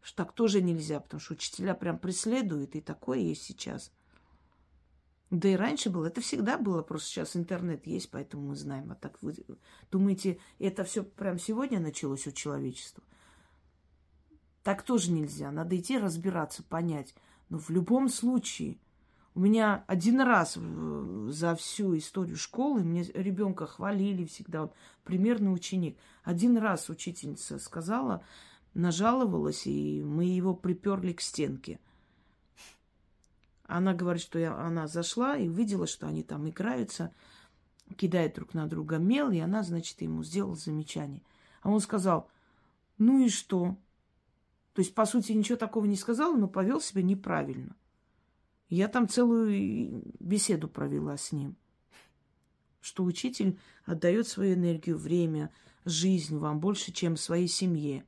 Что 0.00 0.24
так 0.24 0.32
тоже 0.32 0.62
нельзя, 0.62 1.00
потому 1.00 1.20
что 1.20 1.34
учителя 1.34 1.74
прям 1.74 1.98
преследуют, 1.98 2.76
и 2.76 2.80
такое 2.80 3.18
есть 3.18 3.42
сейчас– 3.42 3.90
да 5.30 5.48
и 5.48 5.56
раньше 5.56 5.90
было, 5.90 6.06
это 6.06 6.20
всегда 6.20 6.56
было, 6.56 6.82
просто 6.82 7.08
сейчас 7.08 7.36
интернет 7.36 7.86
есть, 7.86 8.10
поэтому 8.10 8.48
мы 8.48 8.56
знаем. 8.56 8.92
А 8.92 8.94
так 8.94 9.20
вы 9.22 9.34
думаете, 9.90 10.38
это 10.58 10.84
все 10.84 11.02
прям 11.02 11.38
сегодня 11.38 11.80
началось 11.80 12.26
у 12.28 12.32
человечества? 12.32 13.02
Так 14.62 14.82
тоже 14.82 15.10
нельзя. 15.10 15.50
Надо 15.50 15.76
идти 15.76 15.98
разбираться, 15.98 16.62
понять. 16.62 17.14
Но 17.48 17.58
в 17.58 17.70
любом 17.70 18.08
случае, 18.08 18.78
у 19.34 19.40
меня 19.40 19.84
один 19.86 20.20
раз 20.20 20.54
за 20.54 21.54
всю 21.56 21.96
историю 21.96 22.36
школы 22.36 22.82
мне 22.82 23.02
ребенка 23.14 23.66
хвалили 23.66 24.24
всегда, 24.24 24.64
он 24.64 24.72
примерный 25.04 25.52
ученик. 25.52 25.98
Один 26.24 26.56
раз 26.56 26.88
учительница 26.88 27.58
сказала, 27.58 28.24
нажаловалась, 28.74 29.66
и 29.66 30.02
мы 30.04 30.24
его 30.24 30.54
приперли 30.54 31.12
к 31.12 31.20
стенке. 31.20 31.80
Она 33.66 33.94
говорит, 33.94 34.22
что 34.22 34.38
я, 34.38 34.56
она 34.56 34.86
зашла 34.86 35.36
и 35.36 35.48
увидела, 35.48 35.86
что 35.86 36.06
они 36.06 36.22
там 36.22 36.48
играются, 36.48 37.12
кидают 37.96 38.34
друг 38.34 38.54
на 38.54 38.66
друга 38.66 38.98
мел, 38.98 39.30
и 39.30 39.38
она, 39.38 39.62
значит, 39.62 40.00
ему 40.02 40.22
сделала 40.22 40.56
замечание. 40.56 41.22
А 41.62 41.70
он 41.70 41.80
сказал, 41.80 42.28
ну 42.98 43.24
и 43.24 43.28
что? 43.28 43.76
То 44.72 44.80
есть, 44.80 44.94
по 44.94 45.04
сути, 45.06 45.32
ничего 45.32 45.56
такого 45.56 45.84
не 45.86 45.96
сказал, 45.96 46.36
но 46.36 46.48
повел 46.48 46.80
себя 46.80 47.02
неправильно. 47.02 47.74
Я 48.68 48.88
там 48.88 49.08
целую 49.08 50.02
беседу 50.20 50.68
провела 50.68 51.16
с 51.16 51.32
ним, 51.32 51.56
что 52.80 53.04
учитель 53.04 53.58
отдает 53.84 54.28
свою 54.28 54.54
энергию, 54.54 54.96
время, 54.96 55.52
жизнь 55.84 56.36
вам, 56.36 56.60
больше, 56.60 56.92
чем 56.92 57.16
своей 57.16 57.48
семье. 57.48 58.04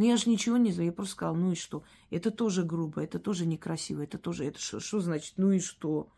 Но 0.00 0.06
я 0.06 0.16
же 0.16 0.30
ничего 0.30 0.56
не 0.56 0.72
знаю, 0.72 0.86
я 0.86 0.92
просто 0.94 1.12
сказала, 1.12 1.36
ну 1.36 1.52
и 1.52 1.54
что? 1.54 1.84
Это 2.08 2.30
тоже 2.30 2.62
грубо, 2.62 3.02
это 3.02 3.18
тоже 3.18 3.44
некрасиво, 3.44 4.00
это 4.00 4.16
тоже... 4.16 4.46
Это 4.46 4.58
что, 4.58 4.80
что 4.80 5.00
значит, 5.00 5.34
ну 5.36 5.52
и 5.52 5.60
что? 5.60 6.08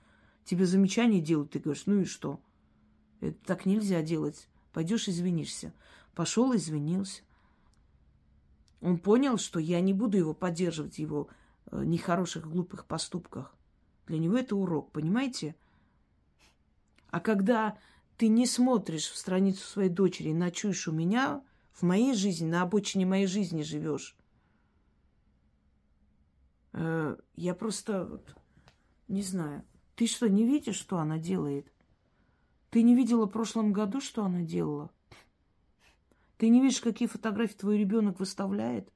Тебе 0.44 0.66
замечания 0.66 1.20
делают, 1.20 1.50
ты 1.50 1.58
говоришь, 1.58 1.86
ну 1.86 2.02
и 2.02 2.04
что? 2.04 2.38
Это 3.18 3.36
так 3.44 3.66
нельзя 3.66 4.00
делать. 4.00 4.48
Пойдешь, 4.72 5.08
извинишься. 5.08 5.72
Пошел, 6.14 6.54
извинился. 6.54 7.22
Он 8.80 8.98
понял, 8.98 9.36
что 9.36 9.58
я 9.58 9.80
не 9.80 9.94
буду 9.94 10.16
его 10.16 10.32
поддерживать 10.32 11.00
его 11.00 11.26
э, 11.72 11.82
нехороших, 11.84 12.48
глупых 12.48 12.86
поступках. 12.86 13.52
Для 14.06 14.18
него 14.18 14.36
это 14.36 14.54
урок, 14.54 14.92
понимаете? 14.92 15.56
А 17.10 17.18
когда 17.18 17.76
ты 18.16 18.28
не 18.28 18.46
смотришь 18.46 19.10
в 19.10 19.16
страницу 19.16 19.66
своей 19.66 19.90
дочери 19.90 20.28
и 20.28 20.34
ночуешь 20.34 20.86
у 20.86 20.92
меня, 20.92 21.42
в 21.72 21.82
моей 21.82 22.14
жизни, 22.14 22.46
на 22.46 22.62
обочине 22.62 23.06
моей 23.06 23.26
жизни 23.26 23.62
живешь, 23.62 24.16
э, 26.72 27.16
я 27.36 27.54
просто 27.54 28.04
вот, 28.04 28.36
не 29.08 29.22
знаю. 29.22 29.64
Ты 29.96 30.06
что, 30.06 30.28
не 30.28 30.44
видишь, 30.44 30.76
что 30.76 30.98
она 30.98 31.18
делает? 31.18 31.72
Ты 32.70 32.82
не 32.82 32.94
видела 32.94 33.26
в 33.26 33.30
прошлом 33.30 33.72
году, 33.72 34.00
что 34.00 34.24
она 34.24 34.42
делала? 34.42 34.90
Ты 36.38 36.48
не 36.48 36.60
видишь, 36.60 36.80
какие 36.80 37.06
фотографии 37.06 37.56
твой 37.56 37.78
ребенок 37.78 38.18
выставляет? 38.18 38.92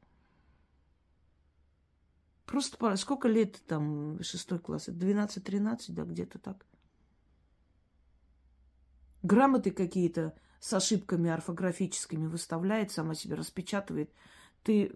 Просто 2.47 2.97
сколько 2.97 3.29
лет 3.29 3.63
там 3.67 4.23
шестой 4.23 4.59
класс? 4.59 4.89
12-13, 4.89 5.79
да, 5.89 6.05
где-то 6.05 6.39
так. 6.39 6.67
Грамоты 9.23 9.73
какие-то 9.73 10.39
с 10.61 10.73
ошибками 10.73 11.31
орфографическими 11.31 12.27
выставляет, 12.27 12.91
сама 12.93 13.15
себе 13.15 13.35
распечатывает. 13.35 14.11
Ты 14.63 14.93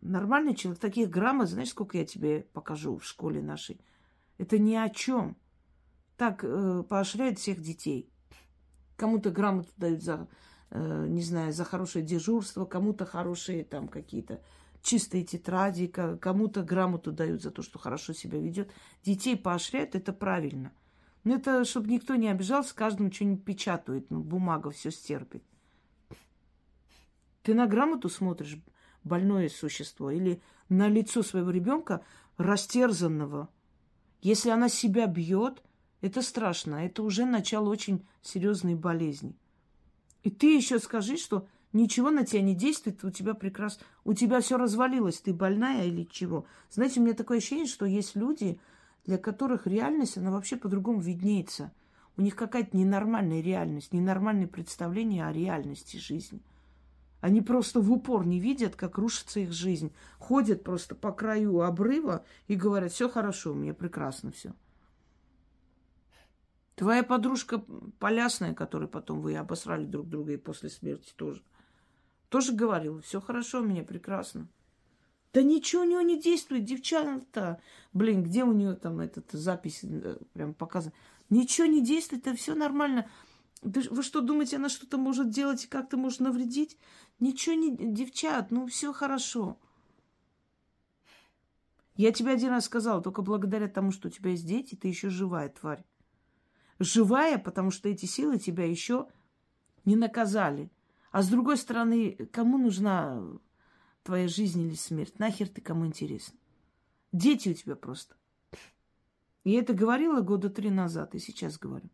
нормальный 0.00 0.54
человек? 0.54 0.80
Таких 0.80 1.10
грамот, 1.10 1.48
знаешь, 1.48 1.70
сколько 1.70 1.98
я 1.98 2.04
тебе 2.04 2.46
покажу 2.52 2.96
в 2.98 3.04
школе 3.04 3.40
нашей? 3.40 3.80
Это 4.38 4.58
ни 4.58 4.74
о 4.74 4.88
чем. 4.88 5.36
Так 6.16 6.42
э, 6.42 6.82
поощряет 6.88 7.38
всех 7.38 7.60
детей. 7.60 8.10
Кому-то 8.96 9.30
грамоту 9.30 9.70
дают 9.76 10.02
за 10.02 10.28
Э, 10.70 11.06
не 11.08 11.22
знаю, 11.22 11.52
за 11.52 11.64
хорошее 11.64 12.04
дежурство, 12.04 12.64
кому-то 12.64 13.06
хорошие 13.06 13.64
там 13.64 13.88
какие-то 13.88 14.42
чистые 14.82 15.24
тетради, 15.24 15.86
кому-то 15.86 16.62
грамоту 16.62 17.12
дают 17.12 17.42
за 17.42 17.50
то, 17.50 17.62
что 17.62 17.78
хорошо 17.78 18.12
себя 18.12 18.38
ведет. 18.38 18.70
Детей 19.04 19.36
поощряют, 19.36 19.94
это 19.94 20.12
правильно. 20.12 20.72
Но 21.26 21.34
это, 21.34 21.64
чтобы 21.64 21.88
никто 21.88 22.14
не 22.14 22.28
обижался, 22.28 22.72
каждому 22.72 23.12
что-нибудь 23.12 23.44
печатают, 23.44 24.12
ну, 24.12 24.20
бумага 24.20 24.70
все 24.70 24.92
стерпит. 24.92 25.42
Ты 27.42 27.52
на 27.52 27.66
грамоту 27.66 28.08
смотришь, 28.08 28.56
больное 29.02 29.48
существо, 29.48 30.12
или 30.12 30.40
на 30.68 30.86
лицо 30.86 31.24
своего 31.24 31.50
ребенка 31.50 32.04
растерзанного. 32.36 33.48
Если 34.22 34.50
она 34.50 34.68
себя 34.68 35.08
бьет, 35.08 35.64
это 36.00 36.22
страшно. 36.22 36.86
Это 36.86 37.02
уже 37.02 37.24
начало 37.24 37.70
очень 37.70 38.06
серьезной 38.22 38.76
болезни. 38.76 39.34
И 40.22 40.30
ты 40.30 40.54
еще 40.54 40.78
скажи, 40.78 41.16
что 41.16 41.48
ничего 41.72 42.10
на 42.10 42.24
тебя 42.24 42.42
не 42.42 42.54
действует, 42.54 43.02
у 43.02 43.10
тебя 43.10 43.34
прекрасно, 43.34 43.84
у 44.04 44.14
тебя 44.14 44.40
все 44.40 44.58
развалилось, 44.58 45.22
ты 45.22 45.34
больная 45.34 45.86
или 45.86 46.04
чего. 46.04 46.46
Знаете, 46.70 47.00
у 47.00 47.02
меня 47.02 47.14
такое 47.14 47.38
ощущение, 47.38 47.66
что 47.66 47.84
есть 47.84 48.14
люди, 48.14 48.60
для 49.06 49.18
которых 49.18 49.66
реальность, 49.66 50.18
она 50.18 50.30
вообще 50.30 50.56
по-другому 50.56 51.00
виднеется. 51.00 51.72
У 52.16 52.22
них 52.22 52.34
какая-то 52.34 52.76
ненормальная 52.76 53.40
реальность, 53.40 53.92
ненормальное 53.92 54.48
представление 54.48 55.26
о 55.26 55.32
реальности 55.32 55.96
жизни. 55.96 56.40
Они 57.20 57.40
просто 57.40 57.80
в 57.80 57.90
упор 57.92 58.26
не 58.26 58.40
видят, 58.40 58.76
как 58.76 58.98
рушится 58.98 59.40
их 59.40 59.52
жизнь. 59.52 59.92
Ходят 60.18 60.64
просто 60.64 60.94
по 60.94 61.12
краю 61.12 61.60
обрыва 61.60 62.24
и 62.46 62.56
говорят, 62.56 62.92
все 62.92 63.08
хорошо, 63.08 63.54
мне 63.54 63.74
прекрасно 63.74 64.32
все. 64.32 64.52
Твоя 66.74 67.02
подружка 67.02 67.64
Полясная, 67.98 68.54
которой 68.54 68.88
потом 68.88 69.20
вы 69.20 69.36
обосрали 69.36 69.86
друг 69.86 70.08
друга 70.08 70.32
и 70.32 70.36
после 70.36 70.68
смерти 70.68 71.14
тоже, 71.16 71.42
тоже 72.28 72.52
говорила, 72.52 73.00
все 73.00 73.20
хорошо, 73.20 73.62
мне 73.62 73.82
прекрасно. 73.82 74.46
Да 75.36 75.42
ничего 75.42 75.82
у 75.82 75.84
него 75.84 76.00
не 76.00 76.18
действует, 76.18 76.64
девчата. 76.64 77.60
Блин, 77.92 78.22
где 78.22 78.42
у 78.42 78.52
нее 78.52 78.72
там 78.72 79.00
этот 79.00 79.32
запись 79.32 79.80
э, 79.82 80.16
прям 80.32 80.54
показана? 80.54 80.94
Ничего 81.28 81.66
не 81.66 81.84
действует, 81.84 82.26
это 82.26 82.34
все 82.34 82.54
нормально. 82.54 83.06
Вы 83.60 84.02
что, 84.02 84.22
думаете, 84.22 84.56
она 84.56 84.70
что-то 84.70 84.96
может 84.96 85.28
делать 85.28 85.62
и 85.62 85.68
как-то 85.68 85.98
может 85.98 86.20
навредить? 86.20 86.78
Ничего 87.20 87.54
не... 87.54 87.76
Девчат, 87.76 88.50
ну 88.50 88.66
все 88.66 88.94
хорошо. 88.94 89.58
Я 91.96 92.12
тебе 92.12 92.30
один 92.30 92.48
раз 92.48 92.64
сказала, 92.64 93.02
только 93.02 93.20
благодаря 93.20 93.68
тому, 93.68 93.90
что 93.90 94.08
у 94.08 94.10
тебя 94.10 94.30
есть 94.30 94.46
дети, 94.46 94.74
ты 94.74 94.88
еще 94.88 95.10
живая, 95.10 95.50
тварь 95.50 95.84
живая, 96.78 97.36
потому 97.36 97.70
что 97.70 97.90
эти 97.90 98.06
силы 98.06 98.38
тебя 98.38 98.64
еще 98.64 99.06
не 99.84 99.96
наказали. 99.96 100.70
А 101.12 101.20
с 101.20 101.28
другой 101.28 101.58
стороны, 101.58 102.16
кому 102.32 102.56
нужна 102.56 103.22
твоя 104.06 104.28
жизнь 104.28 104.62
или 104.62 104.74
смерть? 104.74 105.18
Нахер 105.18 105.48
ты 105.48 105.60
кому 105.60 105.86
интересно? 105.86 106.38
Дети 107.12 107.50
у 107.50 107.54
тебя 107.54 107.76
просто. 107.76 108.16
Я 109.44 109.60
это 109.60 109.74
говорила 109.74 110.22
года 110.22 110.48
три 110.48 110.70
назад, 110.70 111.14
и 111.14 111.18
сейчас 111.18 111.58
говорю. 111.58 111.90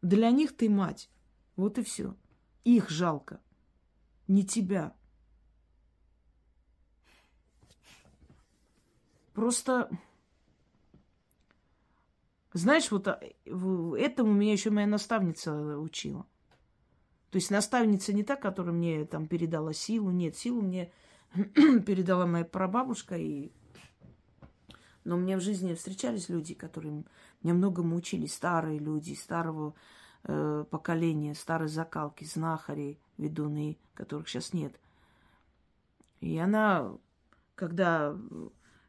Для 0.00 0.30
них 0.30 0.56
ты 0.56 0.70
мать. 0.70 1.10
Вот 1.56 1.78
и 1.78 1.82
все. 1.82 2.16
Их 2.64 2.88
жалко. 2.88 3.40
Не 4.26 4.44
тебя. 4.44 4.94
Просто 9.34 9.90
знаешь, 12.52 12.90
вот 12.90 13.06
а, 13.06 13.20
этому 13.44 14.32
меня 14.32 14.52
еще 14.52 14.70
моя 14.70 14.86
наставница 14.86 15.78
учила. 15.78 16.26
То 17.30 17.36
есть 17.36 17.50
наставница 17.50 18.12
не 18.12 18.22
та, 18.22 18.36
которая 18.36 18.72
мне 18.72 19.04
там 19.04 19.26
передала 19.26 19.72
силу. 19.72 20.10
Нет, 20.10 20.36
силу 20.36 20.62
мне 20.62 20.90
передала 21.34 22.26
моя 22.26 22.44
прабабушка. 22.44 23.16
И... 23.16 23.52
Но 25.04 25.16
мне 25.16 25.36
в 25.36 25.40
жизни 25.40 25.74
встречались 25.74 26.28
люди, 26.28 26.54
которые 26.54 27.04
меня 27.42 27.54
многому 27.54 27.96
учили. 27.96 28.26
Старые 28.26 28.78
люди, 28.78 29.12
старого 29.12 29.74
э, 30.24 30.64
поколения, 30.70 31.34
старой 31.34 31.68
закалки, 31.68 32.24
знахари, 32.24 32.98
ведуны, 33.18 33.78
которых 33.94 34.28
сейчас 34.28 34.54
нет. 34.54 34.80
И 36.20 36.38
она, 36.38 36.92
когда 37.54 38.16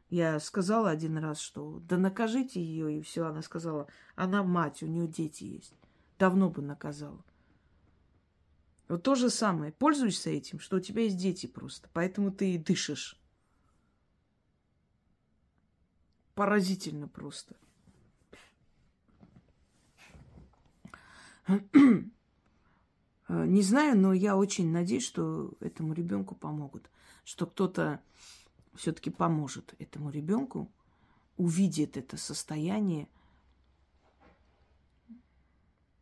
я 0.08 0.40
сказала 0.40 0.90
один 0.90 1.18
раз, 1.18 1.40
что 1.40 1.80
да 1.88 1.98
накажите 1.98 2.60
ее, 2.60 2.98
и 2.98 3.02
все. 3.02 3.26
Она 3.26 3.42
сказала, 3.42 3.86
она 4.16 4.42
мать, 4.42 4.82
у 4.82 4.86
нее 4.86 5.06
дети 5.06 5.44
есть. 5.44 5.74
Давно 6.18 6.48
бы 6.48 6.62
наказала. 6.62 7.22
Вот 8.90 9.04
то 9.04 9.14
же 9.14 9.30
самое. 9.30 9.70
Пользуешься 9.70 10.30
этим, 10.30 10.58
что 10.58 10.78
у 10.78 10.80
тебя 10.80 11.04
есть 11.04 11.16
дети 11.16 11.46
просто. 11.46 11.88
Поэтому 11.92 12.32
ты 12.32 12.54
и 12.54 12.58
дышишь. 12.58 13.16
Поразительно 16.34 17.06
просто. 17.06 17.54
Не 23.28 23.62
знаю, 23.62 23.96
но 23.96 24.12
я 24.12 24.36
очень 24.36 24.72
надеюсь, 24.72 25.06
что 25.06 25.52
этому 25.60 25.92
ребенку 25.92 26.34
помогут. 26.34 26.90
Что 27.24 27.46
кто-то 27.46 28.02
все-таки 28.74 29.10
поможет 29.10 29.72
этому 29.78 30.10
ребенку, 30.10 30.68
увидит 31.36 31.96
это 31.96 32.16
состояние, 32.16 33.08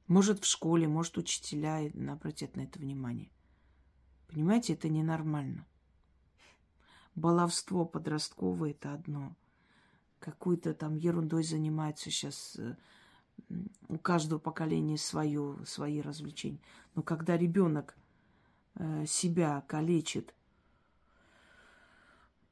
может, 0.08 0.42
в 0.42 0.46
школе, 0.46 0.88
может, 0.88 1.18
учителя 1.18 1.80
обратят 2.10 2.56
на 2.56 2.62
это 2.62 2.78
внимание. 2.78 3.30
Понимаете, 4.26 4.72
это 4.72 4.88
ненормально. 4.88 5.66
Баловство 7.14 7.84
подростковое– 7.84 8.70
это 8.72 8.94
одно. 8.94 9.36
Какой-то 10.18 10.74
там 10.74 10.96
ерундой 10.96 11.44
занимается 11.44 12.10
сейчас. 12.10 12.56
Э, 12.56 12.76
у 13.88 13.98
каждого 13.98 14.38
поколения 14.38 14.98
свое, 14.98 15.56
свои 15.64 16.00
развлечения. 16.00 16.60
Но 16.94 17.02
когда 17.02 17.36
ребенок 17.36 17.96
э, 18.74 19.04
себя 19.06 19.62
калечит 19.68 20.34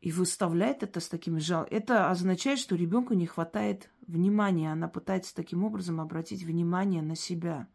и 0.00 0.12
выставляет 0.12 0.82
это 0.82 1.00
с 1.00 1.08
таким 1.08 1.40
жал, 1.40 1.66
это 1.70 2.10
означает, 2.10 2.58
что 2.58 2.76
ребенку 2.76 3.14
не 3.14 3.26
хватает 3.26 3.90
внимания. 4.06 4.72
Она 4.72 4.88
пытается 4.88 5.34
таким 5.34 5.64
образом 5.64 6.00
обратить 6.00 6.44
внимание 6.44 7.02
на 7.02 7.16
себя. 7.16 7.68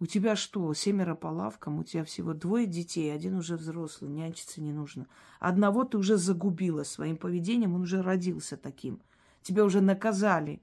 У 0.00 0.06
тебя 0.06 0.36
что, 0.36 0.72
семеро 0.74 1.14
по 1.14 1.28
лавкам, 1.28 1.78
у 1.78 1.84
тебя 1.84 2.04
всего 2.04 2.34
двое 2.34 2.66
детей, 2.66 3.14
один 3.14 3.36
уже 3.36 3.56
взрослый, 3.56 4.10
нянчиться 4.10 4.60
не 4.60 4.72
нужно. 4.72 5.06
Одного 5.40 5.84
ты 5.84 5.98
уже 5.98 6.16
загубила 6.16 6.82
своим 6.82 7.16
поведением, 7.16 7.74
он 7.74 7.82
уже 7.82 8.02
родился 8.02 8.56
таким. 8.56 9.00
Тебя 9.42 9.64
уже 9.64 9.80
наказали 9.80 10.60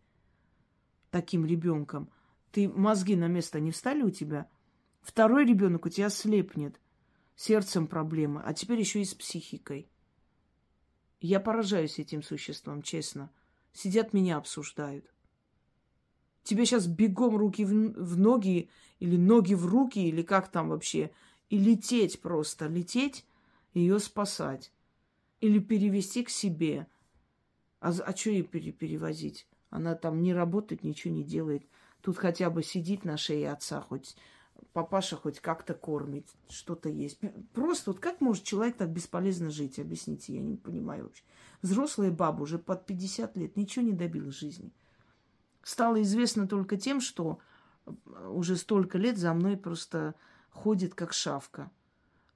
таким 1.12 1.46
ребенком. 1.46 2.10
Ты 2.52 2.68
мозги 2.68 3.16
на 3.16 3.28
место 3.28 3.60
не 3.60 3.72
встали 3.72 4.04
у 4.04 4.10
тебя? 4.10 4.48
Второй 5.02 5.46
ребенок 5.46 5.86
у 5.86 5.90
тебя 5.90 6.10
слепнет. 6.10 6.80
Сердцем 7.44 7.88
проблемы, 7.88 8.44
а 8.46 8.54
теперь 8.54 8.80
еще 8.80 9.02
и 9.02 9.04
с 9.04 9.16
психикой. 9.16 9.90
Я 11.22 11.40
поражаюсь 11.40 11.98
этим 11.98 12.22
существом, 12.22 12.84
честно. 12.84 13.32
Сидят, 13.74 14.14
меня 14.14 14.38
обсуждают. 14.38 15.12
Тебе 16.44 16.68
сейчас 16.68 16.86
бегом 16.86 17.36
руки 17.36 17.66
в, 17.66 18.16
ноги 18.16 18.70
или 19.00 19.18
ноги 19.18 19.56
в 19.56 19.66
руки, 19.66 20.08
или 20.08 20.22
как 20.22 20.52
там 20.52 20.70
вообще, 20.70 21.10
и 21.50 21.58
лететь 21.58 22.22
просто, 22.22 22.68
лететь, 22.68 23.26
ее 23.74 23.98
спасать. 23.98 24.72
Или 25.40 25.58
перевести 25.58 26.24
к 26.24 26.30
себе. 26.30 26.86
А, 27.80 27.90
а 27.90 28.16
что 28.16 28.30
ей 28.30 28.44
пере, 28.44 28.72
перевозить? 28.72 29.48
Она 29.72 29.96
там 29.96 30.22
не 30.22 30.36
работает, 30.36 30.84
ничего 30.84 31.12
не 31.12 31.24
делает. 31.24 31.64
Тут 32.02 32.20
хотя 32.20 32.52
бы 32.52 32.62
сидит 32.62 33.04
на 33.04 33.18
шее 33.18 33.52
отца, 33.52 33.82
хоть 33.82 34.16
папаша 34.74 35.16
хоть 35.16 35.40
как-то 35.40 35.74
кормит, 35.74 36.28
что-то 36.50 36.90
есть. 36.90 37.20
Просто 37.54 37.92
вот 37.92 38.00
как 38.00 38.22
может 38.22 38.44
человек 38.44 38.78
так 38.78 38.90
бесполезно 38.90 39.50
жить, 39.50 39.80
объясните, 39.80 40.34
я 40.34 40.42
не 40.42 40.58
понимаю 40.58 41.06
вообще. 41.06 41.24
Взрослая 41.62 42.12
баба 42.12 42.42
уже 42.44 42.58
под 42.58 42.86
50 42.86 43.38
лет 43.38 43.58
ничего 43.58 43.86
не 43.86 43.94
добилась 43.94 44.36
жизни. 44.36 44.72
Стало 45.64 46.02
известно 46.02 46.48
только 46.48 46.78
тем, 46.78 47.02
что 47.02 47.40
уже 48.30 48.56
столько 48.56 48.98
лет 48.98 49.18
за 49.18 49.34
мной 49.34 49.58
просто 49.58 50.16
ходит 50.50 50.96
как 50.96 51.14
шавка. 51.14 51.70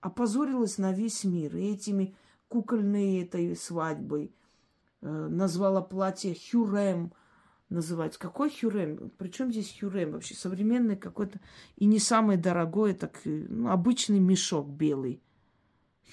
Опозорилась 0.01 0.77
на 0.77 0.91
весь 0.91 1.23
мир 1.23 1.55
и 1.55 1.73
этими 1.73 2.15
кукольной 2.49 3.23
этой 3.23 3.55
свадьбой. 3.55 4.35
Э, 5.01 5.27
назвала 5.29 5.81
платье 5.81 6.35
Хюрем– 6.35 7.13
называть. 7.69 8.17
Какой 8.17 8.49
Хюрем? 8.49 9.11
Причем 9.17 9.51
здесь 9.51 9.77
Хюрем 9.79 10.11
вообще? 10.11 10.35
Современный 10.35 10.95
какой-то 10.95 11.39
и 11.75 11.85
не 11.85 11.99
самый 11.99 12.37
дорогой, 12.37 12.93
так 12.93 13.21
ну, 13.23 13.69
обычный 13.69 14.19
мешок 14.19 14.69
белый. 14.69 15.21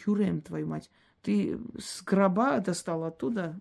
Хюрем, 0.04 0.40
твою 0.40 0.66
мать. 0.66 0.90
Ты 1.22 1.60
с 1.78 2.02
гроба 2.02 2.58
достал 2.60 3.04
оттуда, 3.04 3.60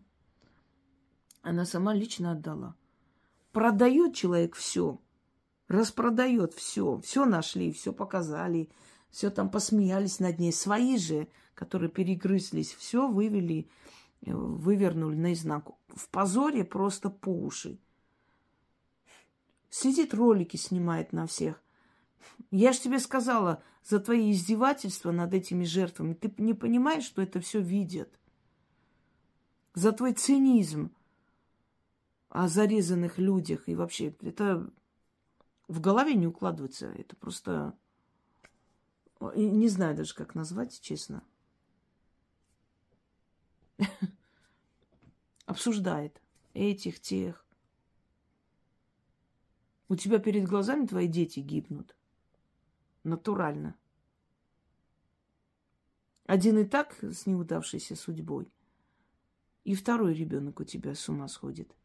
она 1.42 1.66
сама 1.66 1.94
лично 1.94 2.32
отдала. 2.32 2.76
Продает 3.52 4.16
человек 4.16 4.56
все, 4.56 5.00
распродает 5.68 6.54
все, 6.54 7.00
все 7.02 7.26
нашли, 7.26 7.72
все 7.72 7.94
показали, 7.94 8.70
все 9.10 9.30
там 9.30 9.50
посмеялись 9.50 10.20
над 10.20 10.40
ней. 10.40 10.54
Свои 10.54 10.98
же, 10.98 11.28
которые 11.54 11.90
перегрызлись, 11.90 12.74
все 12.74 13.08
вывели 13.08 13.70
вывернули 14.22 15.16
наизнанку. 15.16 15.78
В 15.88 16.10
позоре 16.10 16.64
просто 16.64 17.10
по 17.10 17.30
уши. 17.30 17.80
Сидит, 19.70 20.14
ролики 20.14 20.58
снимает 20.58 21.14
на 21.14 21.28
всех. 21.28 21.62
Я 22.52 22.74
же 22.74 22.80
тебе 22.82 23.00
сказала, 23.00 23.64
за 23.84 24.00
твои 24.00 24.32
издевательства 24.32 25.12
над 25.12 25.34
этими 25.34 25.64
жертвами, 25.64 26.14
ты 26.14 26.34
не 26.38 26.54
понимаешь, 26.54 27.04
что 27.04 27.22
это 27.22 27.40
все 27.40 27.62
видят? 27.62 28.20
За 29.74 29.92
твой 29.92 30.14
цинизм 30.14 30.92
о 32.30 32.48
зарезанных 32.48 33.18
людях 33.18 33.68
и 33.68 33.76
вообще, 33.76 34.16
это 34.22 34.70
в 35.72 35.80
голове 35.80 36.16
не 36.16 36.28
укладывается. 36.28 36.88
Это 36.88 37.16
просто... 37.16 37.74
Не 39.36 39.70
знаю 39.70 39.96
даже, 39.96 40.14
как 40.14 40.36
назвать, 40.36 40.82
честно. 40.82 41.24
обсуждает 45.46 46.22
этих, 46.54 47.00
тех. 47.00 47.46
У 49.90 49.96
тебя 49.96 50.20
перед 50.20 50.48
глазами 50.48 50.86
твои 50.86 51.08
дети 51.08 51.42
гибнут. 51.42 51.96
Натурально. 53.04 53.76
Один 56.26 56.60
и 56.60 56.64
так 56.64 56.98
с 57.04 57.26
неудавшейся 57.26 57.96
судьбой. 57.96 58.54
И 59.66 59.76
второй 59.76 60.14
ребенок 60.14 60.62
у 60.62 60.64
тебя 60.64 60.96
с 60.96 61.10
ума 61.10 61.28
сходит. 61.28 61.76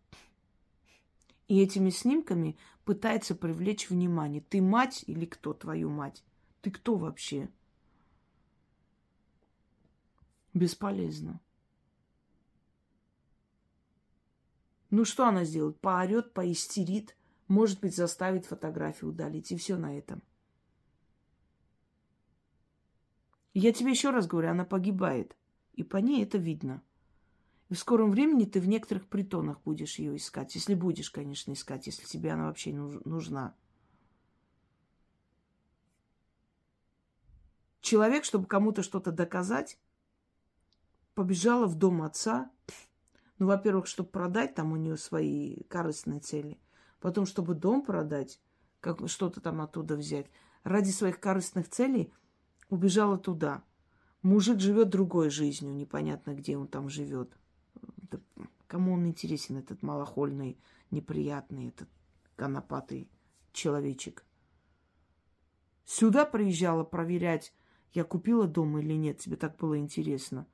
И 1.49 1.61
этими 1.61 1.91
снимками 1.91 2.57
пытается 2.85 3.35
привлечь 3.35 3.91
внимание. 3.91 4.41
Ты 4.41 4.63
мать 4.63 5.03
или 5.07 5.27
кто 5.27 5.53
твою 5.53 5.91
мать? 5.91 6.25
Ты 6.63 6.71
кто 6.71 6.97
вообще? 6.97 7.51
Бесполезно. 10.55 11.41
Ну 14.91 15.05
что 15.05 15.27
она 15.27 15.45
сделает? 15.45 15.81
Поорет, 15.81 16.33
поистерит, 16.33 17.17
может 17.49 17.81
быть, 17.81 17.97
заставит 17.97 18.47
фотографию 18.47 19.11
удалить. 19.11 19.51
И 19.53 19.57
все 19.57 19.77
на 19.77 19.97
этом. 19.97 20.23
Я 23.55 23.73
тебе 23.73 23.91
еще 23.91 24.11
раз 24.11 24.27
говорю, 24.27 24.51
она 24.51 24.65
погибает. 24.65 25.37
И 25.73 25.83
по 25.83 25.97
ней 25.97 26.23
это 26.23 26.39
видно. 26.39 26.83
И 27.69 27.75
в 27.75 27.79
скором 27.79 28.11
времени 28.11 28.45
ты 28.45 28.61
в 28.61 28.69
некоторых 28.69 29.09
притонах 29.09 29.61
будешь 29.63 29.99
ее 29.99 30.17
искать. 30.17 30.55
Если 30.55 30.75
будешь, 30.75 31.11
конечно, 31.11 31.53
искать, 31.53 31.87
если 31.87 32.07
тебе 32.07 32.33
она 32.33 32.47
вообще 32.47 32.73
нужна. 32.73 33.55
Человек, 37.81 38.25
чтобы 38.25 38.47
кому-то 38.47 38.83
что-то 38.83 39.11
доказать, 39.11 39.79
побежала 41.15 41.67
в 41.67 41.77
дом 41.77 42.03
отца, 42.03 42.51
ну, 43.39 43.47
во-первых, 43.47 43.87
чтобы 43.87 44.09
продать, 44.09 44.55
там 44.55 44.73
у 44.73 44.77
нее 44.77 44.97
свои 44.97 45.63
корыстные 45.65 46.21
цели. 46.21 46.59
Потом, 47.01 47.27
чтобы 47.27 47.55
дом 47.55 47.83
продать, 47.83 48.41
как 48.81 49.07
что-то 49.09 49.41
там 49.41 49.61
оттуда 49.61 49.97
взять. 49.97 50.27
Ради 50.65 50.91
своих 50.91 51.21
корыстных 51.21 51.69
целей 51.69 52.13
убежала 52.71 53.19
туда. 53.19 53.63
Мужик 54.23 54.59
живет 54.59 54.89
другой 54.89 55.31
жизнью, 55.31 55.75
непонятно, 55.75 56.35
где 56.35 56.57
он 56.57 56.67
там 56.67 56.89
живет. 56.89 57.37
кому 58.67 58.95
он 58.95 59.07
интересен, 59.07 59.59
этот 59.59 59.83
малохольный, 59.83 60.59
неприятный, 60.91 61.69
этот 61.69 61.89
конопатый 62.37 63.11
человечек. 63.53 64.25
Сюда 65.85 66.25
приезжала 66.25 66.83
проверять, 66.83 67.53
я 67.93 68.03
купила 68.03 68.49
дом 68.49 68.79
или 68.79 68.95
нет. 68.95 69.19
Тебе 69.19 69.37
так 69.37 69.57
было 69.57 69.79
интересно 69.79 70.47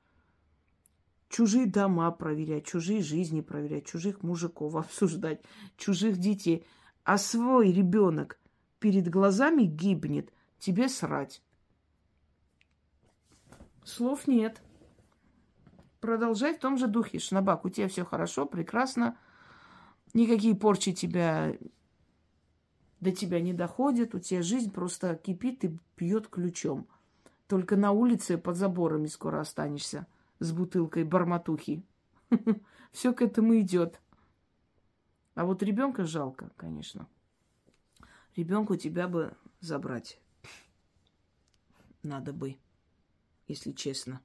чужие 1.33 1.65
дома 1.65 2.11
проверять, 2.11 2.67
чужие 2.67 3.01
жизни 3.01 3.41
проверять, 3.41 3.87
чужих 3.87 4.21
мужиков 4.21 4.75
обсуждать, 4.77 5.41
чужих 5.77 6.17
детей. 6.17 6.65
А 7.03 7.17
свой 7.17 7.71
ребенок 7.71 8.39
перед 8.79 9.09
глазами 9.09 9.63
гибнет, 9.63 10.31
тебе 10.59 10.87
срать. 10.87 11.41
Слов 13.83 14.27
нет. 14.27 14.61
Продолжай 15.99 16.53
в 16.55 16.59
том 16.59 16.77
же 16.77 16.87
духе. 16.87 17.19
Шнабак, 17.19 17.65
у 17.65 17.69
тебя 17.69 17.87
все 17.87 18.05
хорошо, 18.05 18.45
прекрасно. 18.45 19.17
Никакие 20.13 20.55
порчи 20.55 20.93
тебя 20.93 21.57
до 23.01 23.11
тебя 23.11 23.41
не 23.41 23.53
доходят. 23.53 24.13
У 24.13 24.19
тебя 24.19 24.41
жизнь 24.43 24.71
просто 24.71 25.15
кипит 25.15 25.65
и 25.65 25.77
пьет 25.95 26.27
ключом. 26.27 26.87
Только 27.47 27.75
на 27.75 27.91
улице 27.91 28.37
под 28.37 28.55
заборами 28.55 29.07
скоро 29.07 29.41
останешься 29.41 30.07
с 30.43 30.51
бутылкой 30.51 31.05
барматухи. 31.05 31.85
Все 32.91 33.13
к 33.13 33.21
этому 33.21 33.59
идет. 33.59 34.01
А 35.35 35.45
вот 35.45 35.63
ребенка 35.63 36.05
жалко, 36.05 36.51
конечно. 36.57 37.07
Ребенку 38.35 38.75
тебя 38.75 39.07
бы 39.07 39.35
забрать. 39.61 40.19
Надо 42.03 42.33
бы, 42.33 42.57
если 43.47 43.71
честно. 43.71 44.19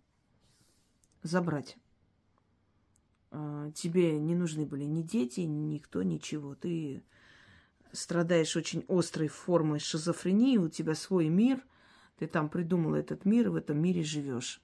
Забрать. 1.23 1.79
А, 3.31 3.71
тебе 3.71 4.19
не 4.19 4.35
нужны 4.35 4.67
были 4.67 4.85
ни 4.85 5.03
дети, 5.03 5.41
ни 5.41 5.61
никто, 5.75 6.03
ничего. 6.03 6.57
Ты 6.57 7.05
страдаешь 7.93 8.57
очень 8.57 8.85
острой 8.89 9.29
формой 9.29 9.79
шизофрении, 9.79 10.59
у 10.59 10.69
тебя 10.69 10.97
свой 10.97 11.29
мир, 11.29 11.65
ты 12.19 12.27
там 12.27 12.49
придумал 12.49 12.95
этот 12.95 13.25
мир, 13.25 13.47
и 13.47 13.51
в 13.51 13.55
этом 13.55 13.81
мире 13.81 14.03
живешь. 14.03 14.61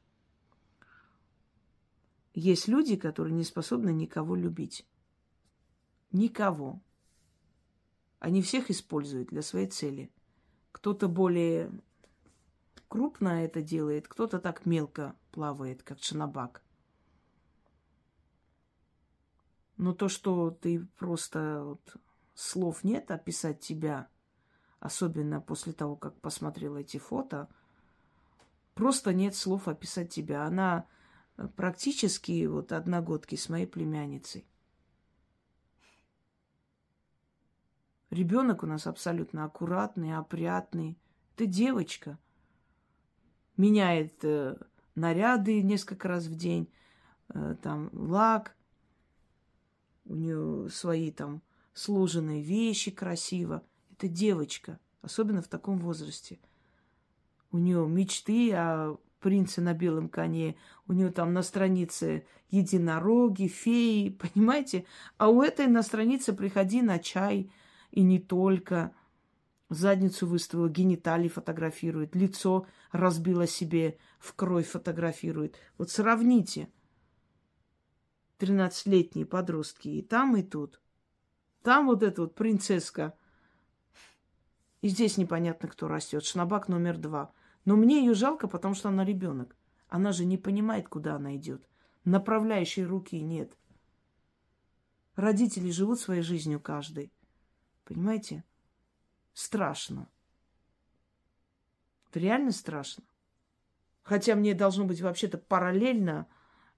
Есть 2.35 2.66
люди, 2.66 2.97
которые 2.97 3.33
не 3.33 3.44
способны 3.44 3.92
никого 3.92 4.35
любить. 4.35 4.85
Никого. 6.11 6.81
Они 8.18 8.42
всех 8.42 8.70
используют 8.70 9.29
для 9.29 9.40
своей 9.40 9.68
цели. 9.68 10.11
Кто-то 10.73 11.09
более 11.09 11.70
крупно 12.88 13.44
это 13.44 13.62
делает, 13.62 14.09
кто-то 14.09 14.40
так 14.40 14.66
мелко 14.66 15.14
плавает, 15.31 15.85
как 15.85 16.01
шанабак. 16.03 16.62
Но 19.77 19.94
то, 19.94 20.09
что 20.09 20.51
ты 20.51 20.85
просто 20.99 21.62
вот, 21.62 21.97
слов 22.35 22.83
нет 22.83 23.11
описать 23.11 23.61
тебя, 23.61 24.09
особенно 24.81 25.40
после 25.40 25.73
того, 25.73 25.97
как 25.97 26.20
посмотрела 26.20 26.79
эти 26.79 26.99
фото, 26.99 27.49
просто 28.75 29.12
нет 29.12 29.37
слов 29.37 29.68
описать 29.68 30.12
тебя. 30.12 30.44
Она 30.44 30.87
практически 31.57 32.47
вот 32.47 32.73
одногодки 32.73 33.35
с 33.37 33.49
моей 33.49 33.66
племянницей. 33.66 34.47
Ребенок 38.11 38.62
у 38.62 38.66
нас 38.66 38.87
абсолютно 38.87 39.44
аккуратный, 39.44 40.16
опрятный. 40.16 40.97
Это 41.35 41.47
девочка. 41.47 42.18
Меняет 43.57 44.25
э, 44.25 44.57
наряды 44.94 45.62
несколько 45.62 46.09
раз 46.09 46.27
в 46.27 46.37
день, 46.37 46.73
э, 47.29 47.57
там 47.61 47.90
лак, 47.92 48.57
у 50.05 50.14
нее 50.14 50.68
свои 50.70 51.11
там 51.11 51.42
сложенные 51.73 52.42
вещи 52.42 52.90
красиво. 52.90 53.64
Это 53.92 54.07
девочка, 54.07 54.79
особенно 55.03 55.42
в 55.42 55.49
таком 55.49 55.79
возрасте. 55.79 56.38
У 57.51 57.59
нее 57.59 57.87
мечты 57.88 58.53
о 58.55 58.97
принце 59.24 59.62
на 59.62 59.72
белом 59.72 60.10
коне, 60.10 60.54
у 60.87 60.92
нее 60.92 61.10
там 61.10 61.32
на 61.32 61.42
странице 61.42 62.26
единороги, 62.50 63.46
феи, 63.46 64.10
понимаете? 64.34 64.84
А 65.16 65.30
у 65.30 65.40
этой 65.40 65.66
на 65.66 65.82
странице 65.82 66.34
приходи 66.34 66.82
на 66.82 66.98
чай, 66.98 67.50
и 67.90 68.02
не 68.02 68.18
только. 68.18 68.94
Задницу 69.70 70.26
выставила, 70.26 70.68
гениталии 70.68 71.28
фотографирует, 71.28 72.14
лицо 72.14 72.66
разбила 72.92 73.46
себе, 73.46 73.96
в 74.18 74.34
кровь 74.34 74.68
фотографирует. 74.68 75.56
Вот 75.78 75.90
сравните. 75.90 76.68
13-летние 78.40 79.24
подростки 79.24 79.88
и 79.88 80.02
там, 80.02 80.37
и 80.37 80.42
тут. 80.42 80.82
Там 81.62 81.87
вот 81.87 82.02
эта 82.02 82.20
вот 82.20 82.34
принцесска. 82.34 83.14
И 84.82 84.88
здесь 84.88 85.16
непонятно, 85.16 85.66
кто 85.66 85.88
растет. 85.88 86.26
Шнабак 86.26 86.68
номер 86.68 86.98
два. 86.98 87.32
Но 87.64 87.77
мне 87.77 88.00
ее 88.00 88.14
жалко, 88.14 88.48
потому 88.48 88.74
что 88.74 88.88
она 88.88 89.05
ребенок. 89.05 89.57
Она 89.88 90.12
же 90.12 90.24
не 90.24 90.37
понимает, 90.37 90.88
куда 90.88 91.16
она 91.16 91.37
идет. 91.37 91.66
Направляющей 92.05 92.85
руки 92.85 93.20
нет. 93.20 93.57
Родители 95.16 95.70
живут 95.70 96.00
своей 96.00 96.22
жизнью 96.22 96.61
каждый. 96.61 97.12
Понимаете? 97.85 98.44
Страшно. 99.33 100.09
Реально 102.12 102.53
страшно. 102.53 103.05
Хотя 104.03 104.35
мне 104.35 104.55
должно 104.55 104.85
быть 104.85 105.00
вообще-то 105.00 105.38
параллельно, 105.38 106.29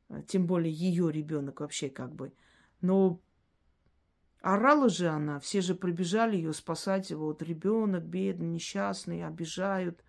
э, 0.08 0.22
тем 0.26 0.46
более 0.46 0.72
ее 0.72 1.10
ребенок 1.10 1.60
вообще 1.60 1.90
как 1.90 2.14
бы. 2.14 2.32
Но 2.80 3.20
орала 4.40 4.88
же 4.88 5.08
она, 5.08 5.40
все 5.40 5.60
же 5.60 5.74
прибежали 5.74 6.36
ее 6.36 6.52
спасать. 6.52 7.10
Вот 7.10 7.42
ребенок 7.42 8.04
бедный, 8.04 8.46
несчастный, 8.46 9.26
обижают 9.26 10.02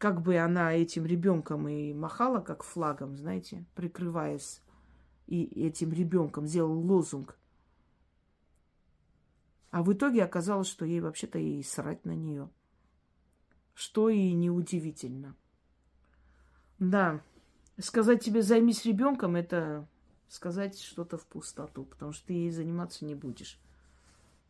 как 0.00 0.22
бы 0.22 0.38
она 0.38 0.72
этим 0.72 1.04
ребенком 1.04 1.68
и 1.68 1.92
махала 1.92 2.40
как 2.40 2.62
флагом, 2.62 3.18
знаете, 3.18 3.66
прикрываясь 3.74 4.62
и 5.26 5.44
этим 5.62 5.92
ребенком 5.92 6.46
сделал 6.46 6.80
лозунг. 6.80 7.38
А 9.70 9.82
в 9.82 9.92
итоге 9.92 10.24
оказалось, 10.24 10.68
что 10.68 10.86
ей 10.86 11.00
вообще-то 11.00 11.38
и 11.38 11.62
срать 11.62 12.06
на 12.06 12.16
нее. 12.16 12.48
Что 13.74 14.08
и 14.08 14.32
неудивительно. 14.32 15.36
Да, 16.78 17.22
сказать 17.78 18.24
тебе 18.24 18.40
займись 18.40 18.86
ребенком, 18.86 19.36
это 19.36 19.86
сказать 20.28 20.80
что-то 20.80 21.18
в 21.18 21.26
пустоту, 21.26 21.84
потому 21.84 22.12
что 22.12 22.28
ты 22.28 22.32
ей 22.32 22.50
заниматься 22.50 23.04
не 23.04 23.14
будешь. 23.14 23.60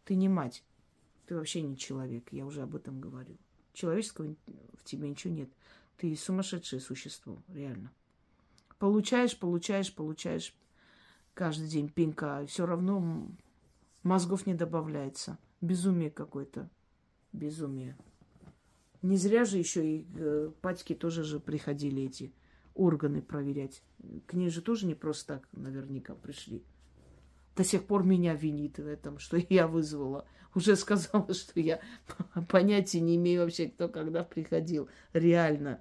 Ты 0.05 0.15
не 0.15 0.29
мать. 0.29 0.63
Ты 1.27 1.35
вообще 1.35 1.61
не 1.61 1.77
человек, 1.77 2.33
я 2.33 2.47
уже 2.47 2.63
об 2.63 2.77
этом 2.77 3.01
говорила. 3.01 3.41
Человеческого 3.81 4.37
в 4.75 4.85
тебе 4.85 5.09
ничего 5.09 5.33
нет. 5.33 5.49
Ты 5.97 6.15
сумасшедшее 6.15 6.81
существо, 6.81 7.43
реально. 7.49 7.91
Получаешь, 8.79 9.39
получаешь, 9.39 9.95
получаешь 9.95 10.55
каждый 11.33 11.67
день 11.67 11.89
пинка. 11.89 12.45
Все 12.47 12.67
равно 12.67 13.27
мозгов 14.03 14.47
не 14.47 14.53
добавляется. 14.53 15.39
Безумие 15.63 16.11
какое-то. 16.11 16.69
Безумие. 17.33 17.97
Не 19.01 19.17
зря 19.17 19.47
же 19.47 19.57
еще 19.57 19.97
и 19.97 20.07
э, 20.15 20.51
патьки 20.61 20.95
тоже 20.95 21.25
же 21.25 21.41
приходили 21.41 22.03
эти 22.03 22.35
органы 22.75 23.23
проверять. 23.23 23.83
К 24.27 24.35
ней 24.35 24.51
же 24.51 24.61
тоже 24.61 24.85
не 24.85 24.95
просто 24.95 25.37
так 25.37 25.49
наверняка 25.53 26.15
пришли 26.15 26.63
до 27.61 27.65
сих 27.65 27.85
пор 27.85 28.05
меня 28.05 28.33
винит 28.33 28.79
в 28.79 28.87
этом, 28.87 29.19
что 29.19 29.37
я 29.51 29.69
вызвала. 29.69 30.27
Уже 30.55 30.77
сказала, 30.77 31.35
что 31.35 31.61
я 31.61 31.79
понятия 32.49 33.01
не 33.01 33.17
имею 33.17 33.43
вообще, 33.43 33.69
кто 33.69 33.87
когда 33.91 34.25
приходил. 34.25 34.89
Реально. 35.13 35.79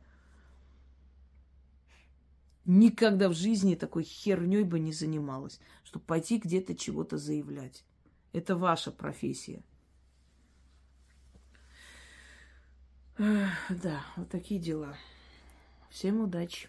Никогда 2.65 3.30
в 3.30 3.34
жизни 3.34 3.76
такой 3.76 4.04
херней 4.04 4.63
бы 4.63 4.78
не 4.82 4.92
занималась, 4.92 5.62
чтобы 5.86 6.04
пойти 6.04 6.38
где-то 6.38 6.76
чего-то 6.76 7.18
заявлять. 7.18 7.86
Это 8.34 8.58
ваша 8.58 8.92
профессия. 8.92 9.63
Да, 13.18 14.04
вот 14.18 14.28
такие 14.30 14.60
дела. 14.60 14.98
Всем 15.89 16.20
удачи. 16.20 16.68